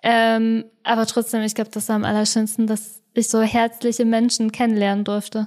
Ähm, 0.02 0.64
aber 0.82 1.06
trotzdem, 1.06 1.42
ich 1.42 1.54
glaube, 1.54 1.70
das 1.72 1.88
war 1.88 1.96
am 1.96 2.04
allerschönsten, 2.04 2.66
dass 2.66 3.00
ich 3.14 3.28
so 3.28 3.40
herzliche 3.42 4.04
Menschen 4.04 4.50
kennenlernen 4.50 5.04
durfte. 5.04 5.46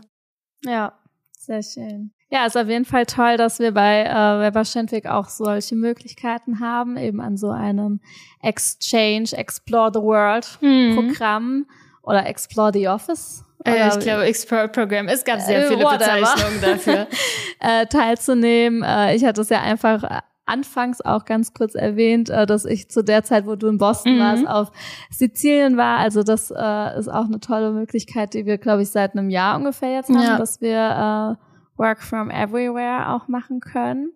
Ja, 0.63 0.97
sehr 1.37 1.63
schön. 1.63 2.13
Ja, 2.29 2.45
ist 2.45 2.57
auf 2.57 2.67
jeden 2.67 2.85
Fall 2.85 3.05
toll, 3.05 3.37
dass 3.37 3.59
wir 3.59 3.73
bei 3.73 4.05
äh, 4.05 4.39
Weber 4.39 4.65
Schendwick 4.65 5.05
auch 5.05 5.27
solche 5.27 5.75
Möglichkeiten 5.75 6.59
haben, 6.59 6.97
eben 6.97 7.21
an 7.21 7.37
so 7.37 7.51
einem 7.51 7.99
Exchange, 8.41 9.33
Explore 9.33 9.91
the 9.93 10.01
World 10.01 10.57
mhm. 10.61 10.95
Programm 10.95 11.65
oder 12.03 12.25
Explore 12.25 12.71
the 12.73 12.87
Office. 12.87 13.43
Äh, 13.65 13.87
ich 13.87 13.99
glaube, 13.99 14.25
Explore 14.25 14.67
Program. 14.67 15.07
Es 15.07 15.23
gab 15.23 15.39
sehr 15.39 15.65
äh, 15.65 15.67
viele 15.67 15.85
Bezeichnungen 15.85 16.61
dafür. 16.61 17.07
äh, 17.59 17.85
teilzunehmen. 17.87 18.83
Äh, 18.83 19.15
ich 19.15 19.23
hatte 19.23 19.41
es 19.41 19.49
ja 19.49 19.61
einfach 19.61 20.21
anfangs 20.45 20.99
auch 21.01 21.25
ganz 21.25 21.53
kurz 21.53 21.75
erwähnt, 21.75 22.29
äh, 22.29 22.45
dass 22.45 22.65
ich 22.65 22.89
zu 22.89 23.03
der 23.03 23.23
Zeit, 23.23 23.45
wo 23.45 23.55
du 23.55 23.67
in 23.67 23.77
Boston 23.77 24.15
mhm. 24.15 24.19
warst, 24.19 24.47
auf 24.47 24.71
Sizilien 25.09 25.77
war. 25.77 25.99
Also 25.99 26.23
das 26.23 26.51
äh, 26.51 26.99
ist 26.99 27.07
auch 27.07 27.25
eine 27.25 27.39
tolle 27.39 27.71
Möglichkeit, 27.71 28.33
die 28.33 28.45
wir, 28.45 28.57
glaube 28.57 28.81
ich, 28.81 28.89
seit 28.89 29.13
einem 29.13 29.29
Jahr 29.29 29.55
ungefähr 29.57 29.93
jetzt 29.93 30.09
haben, 30.09 30.21
ja. 30.21 30.37
dass 30.37 30.59
wir 30.61 31.37
äh, 31.39 31.79
Work 31.79 32.01
from 32.01 32.29
Everywhere 32.29 33.13
auch 33.13 33.27
machen 33.27 33.61
können. 33.61 34.11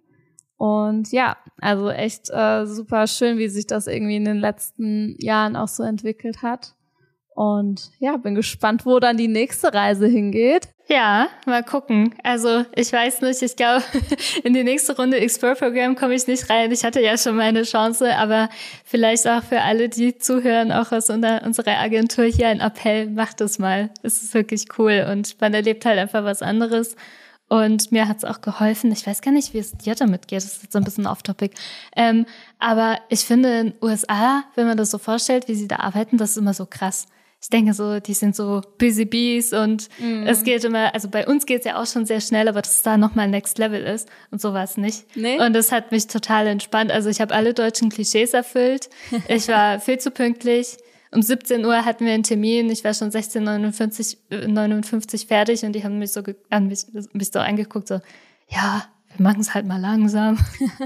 Und 0.57 1.11
ja, 1.11 1.37
also 1.61 1.89
echt 1.89 2.29
äh, 2.31 2.65
super 2.65 3.07
schön, 3.07 3.37
wie 3.37 3.47
sich 3.47 3.67
das 3.67 3.87
irgendwie 3.87 4.15
in 4.15 4.25
den 4.25 4.37
letzten 4.37 5.15
Jahren 5.19 5.55
auch 5.55 5.67
so 5.67 5.83
entwickelt 5.83 6.41
hat. 6.41 6.73
Und 7.37 7.91
ja, 7.99 8.17
bin 8.17 8.33
gespannt, 8.33 8.83
wo 8.87 8.99
dann 8.99 9.15
die 9.15 9.27
nächste 9.27 9.71
Reise 9.71 10.07
hingeht. 10.07 10.69
Ja, 10.87 11.27
mal 11.45 11.63
gucken. 11.63 12.15
Also 12.23 12.65
ich 12.75 12.91
weiß 12.91 13.21
nicht, 13.21 13.43
ich 13.43 13.55
glaube, 13.55 13.83
in 14.43 14.55
die 14.55 14.63
nächste 14.63 14.95
Runde 14.95 15.19
Explore-Programm 15.19 15.95
komme 15.95 16.15
ich 16.15 16.25
nicht 16.25 16.49
rein. 16.49 16.71
Ich 16.71 16.83
hatte 16.83 16.99
ja 16.99 17.15
schon 17.15 17.35
meine 17.35 17.61
Chance, 17.61 18.15
aber 18.15 18.49
vielleicht 18.83 19.27
auch 19.27 19.43
für 19.43 19.61
alle, 19.61 19.87
die 19.87 20.17
zuhören, 20.17 20.71
auch 20.71 20.91
aus 20.91 21.11
unserer 21.11 21.77
Agentur 21.77 22.25
hier 22.25 22.47
ein 22.47 22.59
Appell, 22.59 23.07
macht 23.07 23.39
das 23.39 23.59
mal. 23.59 23.91
Es 24.01 24.23
ist 24.23 24.33
wirklich 24.33 24.65
cool 24.79 25.05
und 25.07 25.39
man 25.39 25.53
erlebt 25.53 25.85
halt 25.85 25.99
einfach 25.99 26.23
was 26.23 26.41
anderes. 26.41 26.95
Und 27.49 27.91
mir 27.91 28.07
hat's 28.07 28.23
auch 28.25 28.41
geholfen. 28.41 28.91
Ich 28.91 29.05
weiß 29.05 29.21
gar 29.21 29.31
nicht, 29.31 29.53
wie 29.53 29.59
es 29.59 29.73
dir 29.73 29.93
damit 29.93 30.27
geht. 30.27 30.37
Das 30.37 30.53
ist 30.53 30.63
jetzt 30.63 30.73
so 30.73 30.79
ein 30.79 30.85
bisschen 30.85 31.05
off-topic. 31.05 31.53
Ähm, 31.95 32.25
aber 32.57 32.97
ich 33.09 33.19
finde 33.19 33.59
in 33.59 33.73
USA, 33.79 34.43
wenn 34.55 34.65
man 34.65 34.75
das 34.75 34.89
so 34.89 34.97
vorstellt, 34.97 35.47
wie 35.47 35.53
sie 35.53 35.67
da 35.67 35.75
arbeiten, 35.75 36.17
das 36.17 36.31
ist 36.31 36.37
immer 36.37 36.55
so 36.55 36.65
krass. 36.65 37.05
Ich 37.47 37.51
denke 37.51 37.73
so, 37.73 38.01
die 38.01 38.13
sind 38.13 38.35
so 38.35 38.61
busy 38.77 39.05
bees 39.05 39.53
und 39.53 39.87
mm. 39.99 40.23
es 40.27 40.43
geht 40.43 40.65
immer, 40.65 40.93
also 40.93 41.07
bei 41.07 41.25
uns 41.25 41.45
geht's 41.45 41.63
ja 41.63 41.81
auch 41.81 41.85
schon 41.85 42.05
sehr 42.05 42.19
schnell, 42.19 42.49
aber 42.49 42.61
dass 42.61 42.75
es 42.75 42.83
da 42.83 42.97
nochmal 42.97 43.29
Next 43.29 43.57
Level 43.57 43.81
ist 43.81 44.09
und 44.31 44.41
so 44.41 44.51
war 44.51 44.65
es 44.65 44.75
nicht. 44.75 45.05
Nee. 45.15 45.39
Und 45.39 45.53
das 45.53 45.71
hat 45.71 45.93
mich 45.93 46.07
total 46.07 46.47
entspannt. 46.47 46.91
Also 46.91 47.07
ich 47.07 47.21
habe 47.21 47.33
alle 47.33 47.53
deutschen 47.53 47.87
Klischees 47.87 48.33
erfüllt. 48.33 48.89
Ich 49.29 49.47
war 49.47 49.79
viel 49.79 49.97
zu 49.97 50.11
pünktlich 50.11 50.75
um 51.13 51.21
17 51.21 51.63
Uhr 51.63 51.85
hatten 51.85 52.05
wir 52.05 52.11
einen 52.11 52.23
Termin, 52.23 52.69
ich 52.69 52.83
war 52.83 52.93
schon 52.93 53.11
16.59 53.11 54.17
59 54.45 55.23
äh, 55.23 55.25
fertig 55.25 55.63
und 55.63 55.71
die 55.71 55.85
haben 55.85 55.99
mich 55.99 56.11
so, 56.11 56.21
an 56.49 56.67
mich, 56.67 56.79
mich 57.13 57.31
so 57.31 57.39
angeguckt, 57.39 57.87
so, 57.87 58.01
ja, 58.49 58.83
wir 59.15 59.23
machen 59.23 59.39
es 59.39 59.53
halt 59.53 59.65
mal 59.65 59.79
langsam. 59.79 60.37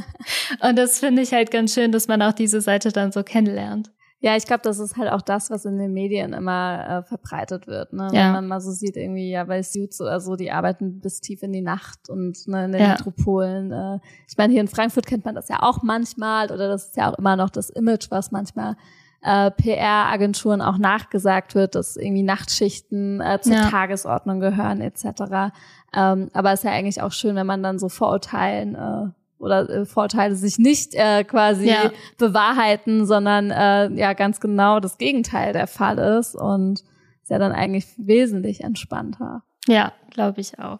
und 0.62 0.76
das 0.76 1.00
finde 1.00 1.24
ich 1.24 1.34
halt 1.34 1.50
ganz 1.50 1.74
schön, 1.74 1.91
dass 1.91 2.08
man 2.08 2.21
auch 2.21 2.34
diese 2.34 2.62
Seite 2.62 2.91
dann 2.91 3.12
so 3.12 3.24
kennenlernt. 3.24 3.89
Ja, 4.23 4.36
ich 4.38 4.45
glaube, 4.45 4.62
das 4.62 4.77
ist 4.77 4.97
halt 4.97 5.12
auch 5.12 5.23
das, 5.23 5.49
was 5.49 5.65
in 5.65 5.79
den 5.79 5.93
Medien 5.93 6.34
immer 6.34 6.88
äh, 6.88 7.03
verbreitet 7.03 7.65
wird. 7.65 7.91
Ne? 7.91 8.07
Ja. 8.13 8.25
Wenn 8.25 8.34
man 8.34 8.47
mal 8.47 8.62
so 8.62 8.69
sieht, 8.69 8.95
irgendwie, 8.95 9.31
ja, 9.31 9.43
bei 9.45 9.63
Suits 9.63 9.99
oder 9.99 10.19
so, 10.19 10.36
die 10.36 10.51
arbeiten 10.51 10.99
bis 11.01 11.21
tief 11.21 11.41
in 11.41 11.51
die 11.51 11.62
Nacht 11.62 12.07
und 12.07 12.47
ne, 12.47 12.65
in 12.65 12.71
den 12.71 12.81
ja. 12.81 12.89
Metropolen. 12.89 13.71
Äh, 13.71 13.99
ich 14.27 14.38
meine, 14.38 14.53
hier 14.53 14.62
in 14.62 14.67
Frankfurt 14.67 15.07
kennt 15.07 15.25
man 15.25 15.34
das 15.34 15.49
ja 15.49 15.63
auch 15.63 15.81
manchmal 15.81 16.51
oder 16.51 16.67
das 16.67 16.89
ist 16.89 16.97
ja 16.97 17.12
auch 17.12 17.17
immer 17.17 17.36
noch 17.36 17.49
das 17.49 17.71
Image, 17.71 18.12
was 18.12 18.31
manchmal 18.31 18.75
äh, 19.23 19.49
PR-Agenturen 19.49 20.62
auch 20.62 20.77
nachgesagt 20.77 21.55
wird, 21.55 21.73
dass 21.73 21.97
irgendwie 21.97 22.23
Nachtschichten 22.23 23.21
äh, 23.21 23.39
zur 23.41 23.53
ja. 23.53 23.69
Tagesordnung 23.69 24.39
gehören 24.39 24.81
etc. 24.81 25.51
Ähm, 25.95 26.29
aber 26.34 26.51
es 26.53 26.60
ist 26.60 26.63
ja 26.65 26.71
eigentlich 26.71 27.01
auch 27.01 27.12
schön, 27.12 27.36
wenn 27.36 27.47
man 27.47 27.63
dann 27.63 27.79
so 27.79 27.89
Vorurteilen 27.89 28.75
äh, 28.75 29.10
oder 29.41 29.69
äh, 29.69 29.86
Vorurteile 29.86 30.36
sich 30.36 30.60
nicht 30.60 30.93
äh, 30.93 31.23
quasi 31.23 31.69
ja. 31.69 31.91
bewahrheiten, 32.17 33.06
sondern 33.06 33.51
äh, 33.51 33.89
ja 33.93 34.13
ganz 34.13 34.39
genau 34.39 34.80
das 34.80 34.97
Gegenteil 34.97 35.54
der 35.54 35.67
Fall 35.67 35.97
ist 35.97 36.36
und 36.36 36.84
ist 37.21 37.30
ja 37.30 37.39
dann 37.39 37.51
eigentlich 37.51 37.88
wesentlich 37.97 38.62
entspannter. 38.62 39.43
Ja, 39.67 39.93
glaube 40.10 40.41
ich 40.41 40.60
auch. 40.60 40.80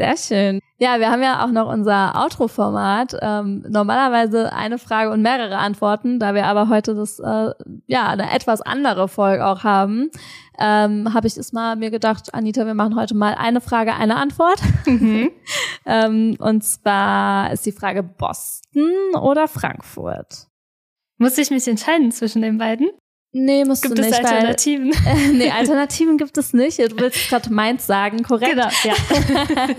Sehr 0.00 0.16
schön. 0.16 0.60
Ja, 0.78 0.98
wir 0.98 1.10
haben 1.10 1.22
ja 1.22 1.44
auch 1.44 1.50
noch 1.50 1.70
unser 1.70 2.14
Outro-Format. 2.14 3.16
Ähm, 3.20 3.66
normalerweise 3.68 4.50
eine 4.50 4.78
Frage 4.78 5.10
und 5.10 5.20
mehrere 5.20 5.58
Antworten, 5.58 6.18
da 6.18 6.34
wir 6.34 6.46
aber 6.46 6.70
heute 6.70 6.94
das 6.94 7.18
äh, 7.18 7.50
ja 7.86 8.08
eine 8.08 8.32
etwas 8.32 8.62
andere 8.62 9.08
Folge 9.08 9.44
auch 9.44 9.62
haben, 9.62 10.10
ähm, 10.58 11.12
habe 11.12 11.26
ich 11.26 11.36
es 11.36 11.52
mal 11.52 11.76
mir 11.76 11.90
gedacht, 11.90 12.32
Anita, 12.32 12.64
wir 12.64 12.72
machen 12.72 12.96
heute 12.96 13.14
mal 13.14 13.34
eine 13.34 13.60
Frage, 13.60 13.94
eine 13.94 14.16
Antwort. 14.16 14.60
Mhm. 14.86 15.30
ähm, 15.84 16.36
und 16.38 16.64
zwar 16.64 17.52
ist 17.52 17.66
die 17.66 17.72
Frage 17.72 18.02
Boston 18.02 18.90
oder 19.20 19.48
Frankfurt? 19.48 20.46
Muss 21.18 21.36
ich 21.36 21.50
mich 21.50 21.68
entscheiden 21.68 22.10
zwischen 22.10 22.40
den 22.40 22.56
beiden? 22.56 22.88
Nee, 23.32 23.64
musst 23.64 23.82
gibt 23.82 23.96
du 23.96 24.02
nicht. 24.02 24.12
Gibt 24.12 24.24
es 24.24 24.30
Alternativen? 24.30 24.90
Weil, 24.90 25.16
äh, 25.16 25.32
nee, 25.32 25.50
Alternativen 25.50 26.18
gibt 26.18 26.36
es 26.36 26.52
nicht. 26.52 26.78
Du 26.78 26.98
willst 26.98 27.28
gerade 27.28 27.52
meins 27.52 27.86
sagen, 27.86 28.24
korrekt? 28.24 28.52
Genau, 28.52 28.68
ja. 28.82 28.94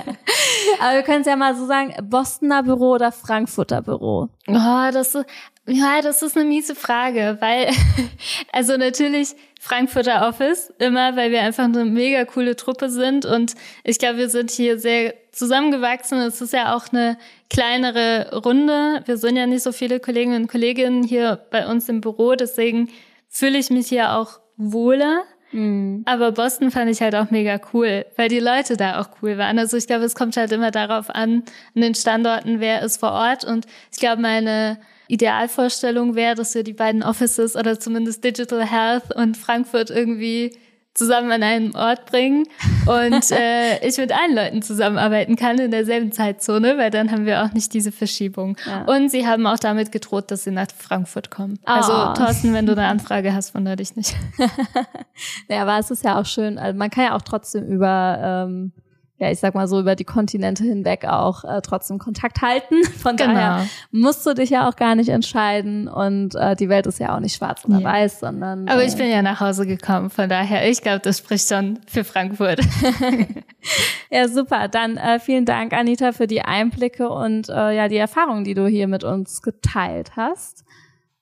Aber 0.80 0.96
wir 0.96 1.04
können 1.04 1.22
es 1.22 1.28
ja 1.28 1.36
mal 1.36 1.56
so 1.56 1.66
sagen, 1.66 1.94
Bostoner 2.10 2.64
Büro 2.64 2.94
oder 2.94 3.12
Frankfurter 3.12 3.82
Büro? 3.82 4.30
Oh, 4.48 4.90
das 4.94 5.16
ist, 5.16 5.26
ja, 5.68 6.02
das 6.02 6.22
ist 6.22 6.38
eine 6.38 6.46
miese 6.46 6.76
Frage, 6.76 7.38
weil, 7.42 7.70
also 8.54 8.78
natürlich 8.78 9.36
Frankfurter 9.60 10.28
Office, 10.28 10.74
immer, 10.80 11.18
weil 11.18 11.32
wir 11.32 11.42
einfach 11.42 11.66
eine 11.66 11.84
mega 11.84 12.24
coole 12.24 12.56
Truppe 12.56 12.90
sind 12.90 13.26
und 13.26 13.54
ich 13.84 14.00
glaube, 14.00 14.18
wir 14.18 14.30
sind 14.30 14.50
hier 14.50 14.80
sehr 14.80 15.14
zusammengewachsen. 15.32 16.20
Es 16.20 16.42
ist 16.42 16.54
ja 16.54 16.76
auch 16.76 16.92
eine 16.92 17.18
kleinere 17.50 18.42
Runde. 18.44 19.04
Wir 19.06 19.18
sind 19.18 19.36
ja 19.36 19.46
nicht 19.46 19.64
so 19.64 19.72
viele 19.72 20.00
Kolleginnen 20.00 20.44
und 20.44 20.48
Kollegen 20.48 21.04
hier 21.04 21.46
bei 21.52 21.68
uns 21.68 21.90
im 21.90 22.02
Büro, 22.02 22.36
deswegen 22.36 22.90
fühle 23.32 23.58
ich 23.58 23.72
mich 23.72 23.88
hier 23.88 24.14
auch 24.14 24.40
wohler. 24.58 25.24
Mhm. 25.52 26.04
Aber 26.06 26.32
Boston 26.32 26.70
fand 26.70 26.92
ich 26.92 27.02
halt 27.02 27.16
auch 27.16 27.32
mega 27.32 27.60
cool, 27.74 28.06
weil 28.16 28.30
die 28.30 28.40
Leute 28.40 28.78
da 28.78 29.02
auch 29.02 29.10
cool 29.22 29.38
waren. 29.38 29.58
Also 29.58 29.78
ich 29.78 29.88
glaube, 29.88 30.06
es 30.06 30.16
kommt 30.16 30.38
halt 30.38 30.52
immer 30.52 30.70
darauf 30.70 31.10
an, 31.10 31.44
an 31.76 31.82
den 31.82 31.96
Standorten, 31.96 32.60
wer 32.60 32.84
ist 32.84 33.00
vor 33.00 33.12
Ort. 33.12 33.44
Und 33.44 33.66
ich 33.92 34.00
glaube, 34.00 34.22
meine 34.22 34.80
Idealvorstellung 35.08 36.16
wäre, 36.16 36.36
dass 36.36 36.54
wir 36.56 36.64
die 36.64 36.74
beiden 36.74 37.04
Offices 37.04 37.56
oder 37.56 37.80
zumindest 37.80 38.24
Digital 38.24 38.66
Health 38.66 39.16
und 39.16 39.36
Frankfurt 39.36 39.90
irgendwie 39.90 40.56
zusammen 40.94 41.32
an 41.32 41.44
einen 41.44 41.76
Ort 41.76 42.06
bringen 42.06 42.46
und 42.86 43.32
äh, 43.32 43.86
ich 43.88 43.98
mit 43.98 44.12
allen 44.12 44.36
Leuten 44.36 44.62
zusammenarbeiten 44.62 45.36
kann 45.36 45.58
in 45.58 45.72
derselben 45.72 46.12
Zeitzone, 46.12 46.78
weil 46.78 46.92
dann 46.92 47.12
haben 47.12 47.26
wir 47.26 47.44
auch 47.44 47.54
nicht 47.54 47.74
diese 47.74 47.92
Verschiebung. 47.92 48.58
Ja. 48.66 48.84
Und 48.84 49.10
sie 49.10 49.26
haben 49.26 49.48
auch 49.48 49.60
damit 49.60 49.92
gedroht, 49.92 50.32
dass 50.32 50.44
sie 50.44 50.52
nach 50.52 50.68
Frankfurt 50.78 51.32
kommen. 51.32 51.60
Oh. 51.64 51.68
Also 51.68 52.14
Thorsten, 52.14 52.54
wenn 52.54 52.66
du 52.66 52.74
eine 52.74 52.88
Anfrage 52.88 53.34
hast, 53.34 53.56
wundere 53.56 53.78
dich 53.78 53.96
nicht. 53.96 54.16
ja, 55.50 55.62
aber 55.62 55.80
es 55.80 55.92
ist 55.92 56.04
ja 56.04 56.20
auch 56.20 56.26
schön, 56.26 56.58
also 56.58 56.78
man 56.78 56.90
kann 56.90 57.06
ja 57.06 57.16
auch 57.16 57.22
trotzdem 57.22 57.66
über 57.66 58.46
ähm, 58.48 58.74
ja, 59.22 59.30
ich 59.30 59.40
sag 59.40 59.54
mal 59.54 59.68
so 59.68 59.80
über 59.80 59.96
die 59.96 60.04
Kontinente 60.04 60.64
hinweg 60.64 61.06
auch 61.06 61.44
äh, 61.44 61.62
trotzdem 61.62 62.00
Kontakt 62.00 62.42
halten. 62.42 62.84
Von 62.98 63.16
genau. 63.16 63.34
daher 63.34 63.68
musst 63.92 64.26
du 64.26 64.34
dich 64.34 64.50
ja 64.50 64.68
auch 64.68 64.76
gar 64.76 64.96
nicht 64.96 65.10
entscheiden 65.10 65.88
und 65.88 66.34
äh, 66.34 66.56
die 66.56 66.70
Welt 66.70 66.88
ist 66.88 67.00
ja 67.00 67.16
auch 67.16 67.20
nicht 67.20 67.36
schwarz 67.36 67.64
oder 67.66 67.78
ja. 67.78 67.84
weiß, 67.84 68.20
sondern. 68.20 68.68
Aber 68.68 68.82
äh, 68.82 68.88
ich 68.88 68.98
bin 68.98 69.12
ja 69.12 69.22
nach 69.22 69.40
Hause 69.40 69.68
gekommen, 69.68 70.10
von 70.10 70.28
daher, 70.28 70.68
ich 70.68 70.82
glaube, 70.82 71.02
das 71.02 71.20
spricht 71.20 71.48
schon 71.48 71.80
für 71.88 72.04
Frankfurt. 72.04 72.62
ja, 74.10 74.28
super. 74.28 74.68
Dann 74.68 74.98
äh, 74.98 75.20
vielen 75.20 75.46
Dank, 75.46 75.74
Anita, 75.74 76.14
für 76.14 76.26
die 76.26 76.42
Einblicke 76.42 77.08
und 77.08 77.48
äh, 77.50 77.76
ja 77.76 77.88
die 77.88 77.98
Erfahrungen, 77.98 78.44
die 78.44 78.56
du 78.56 78.66
hier 78.66 78.88
mit 78.88 79.04
uns 79.04 79.44
geteilt 79.44 80.16
hast. 80.16 80.66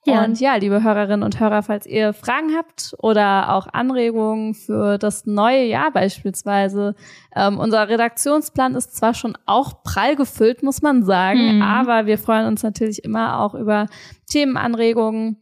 Ja. 0.06 0.24
Und 0.24 0.40
ja, 0.40 0.56
liebe 0.56 0.82
Hörerinnen 0.82 1.22
und 1.22 1.40
Hörer, 1.40 1.62
falls 1.62 1.86
ihr 1.86 2.14
Fragen 2.14 2.56
habt 2.56 2.94
oder 2.98 3.54
auch 3.54 3.66
Anregungen 3.70 4.54
für 4.54 4.96
das 4.96 5.26
neue 5.26 5.64
Jahr 5.64 5.90
beispielsweise, 5.90 6.94
ähm, 7.36 7.58
unser 7.58 7.88
Redaktionsplan 7.88 8.74
ist 8.74 8.96
zwar 8.96 9.12
schon 9.12 9.36
auch 9.44 9.82
prall 9.82 10.16
gefüllt, 10.16 10.62
muss 10.62 10.80
man 10.80 11.04
sagen, 11.04 11.56
mhm. 11.56 11.62
aber 11.62 12.06
wir 12.06 12.16
freuen 12.16 12.46
uns 12.46 12.62
natürlich 12.62 13.04
immer 13.04 13.40
auch 13.40 13.54
über 13.54 13.88
Themenanregungen 14.30 15.36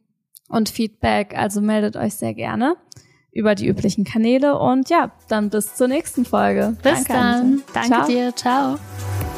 und 0.48 0.68
Feedback, 0.68 1.36
also 1.36 1.60
meldet 1.60 1.96
euch 1.96 2.14
sehr 2.14 2.34
gerne 2.34 2.74
über 3.30 3.54
die 3.54 3.68
üblichen 3.68 4.04
Kanäle 4.04 4.58
und 4.58 4.90
ja, 4.90 5.12
dann 5.28 5.50
bis 5.50 5.76
zur 5.76 5.86
nächsten 5.86 6.24
Folge. 6.24 6.76
Bis 6.82 7.04
Danke, 7.04 7.12
dann. 7.12 7.62
Danke 7.72 7.88
Ciao. 7.88 8.06
dir. 8.06 8.34
Ciao. 8.34 9.37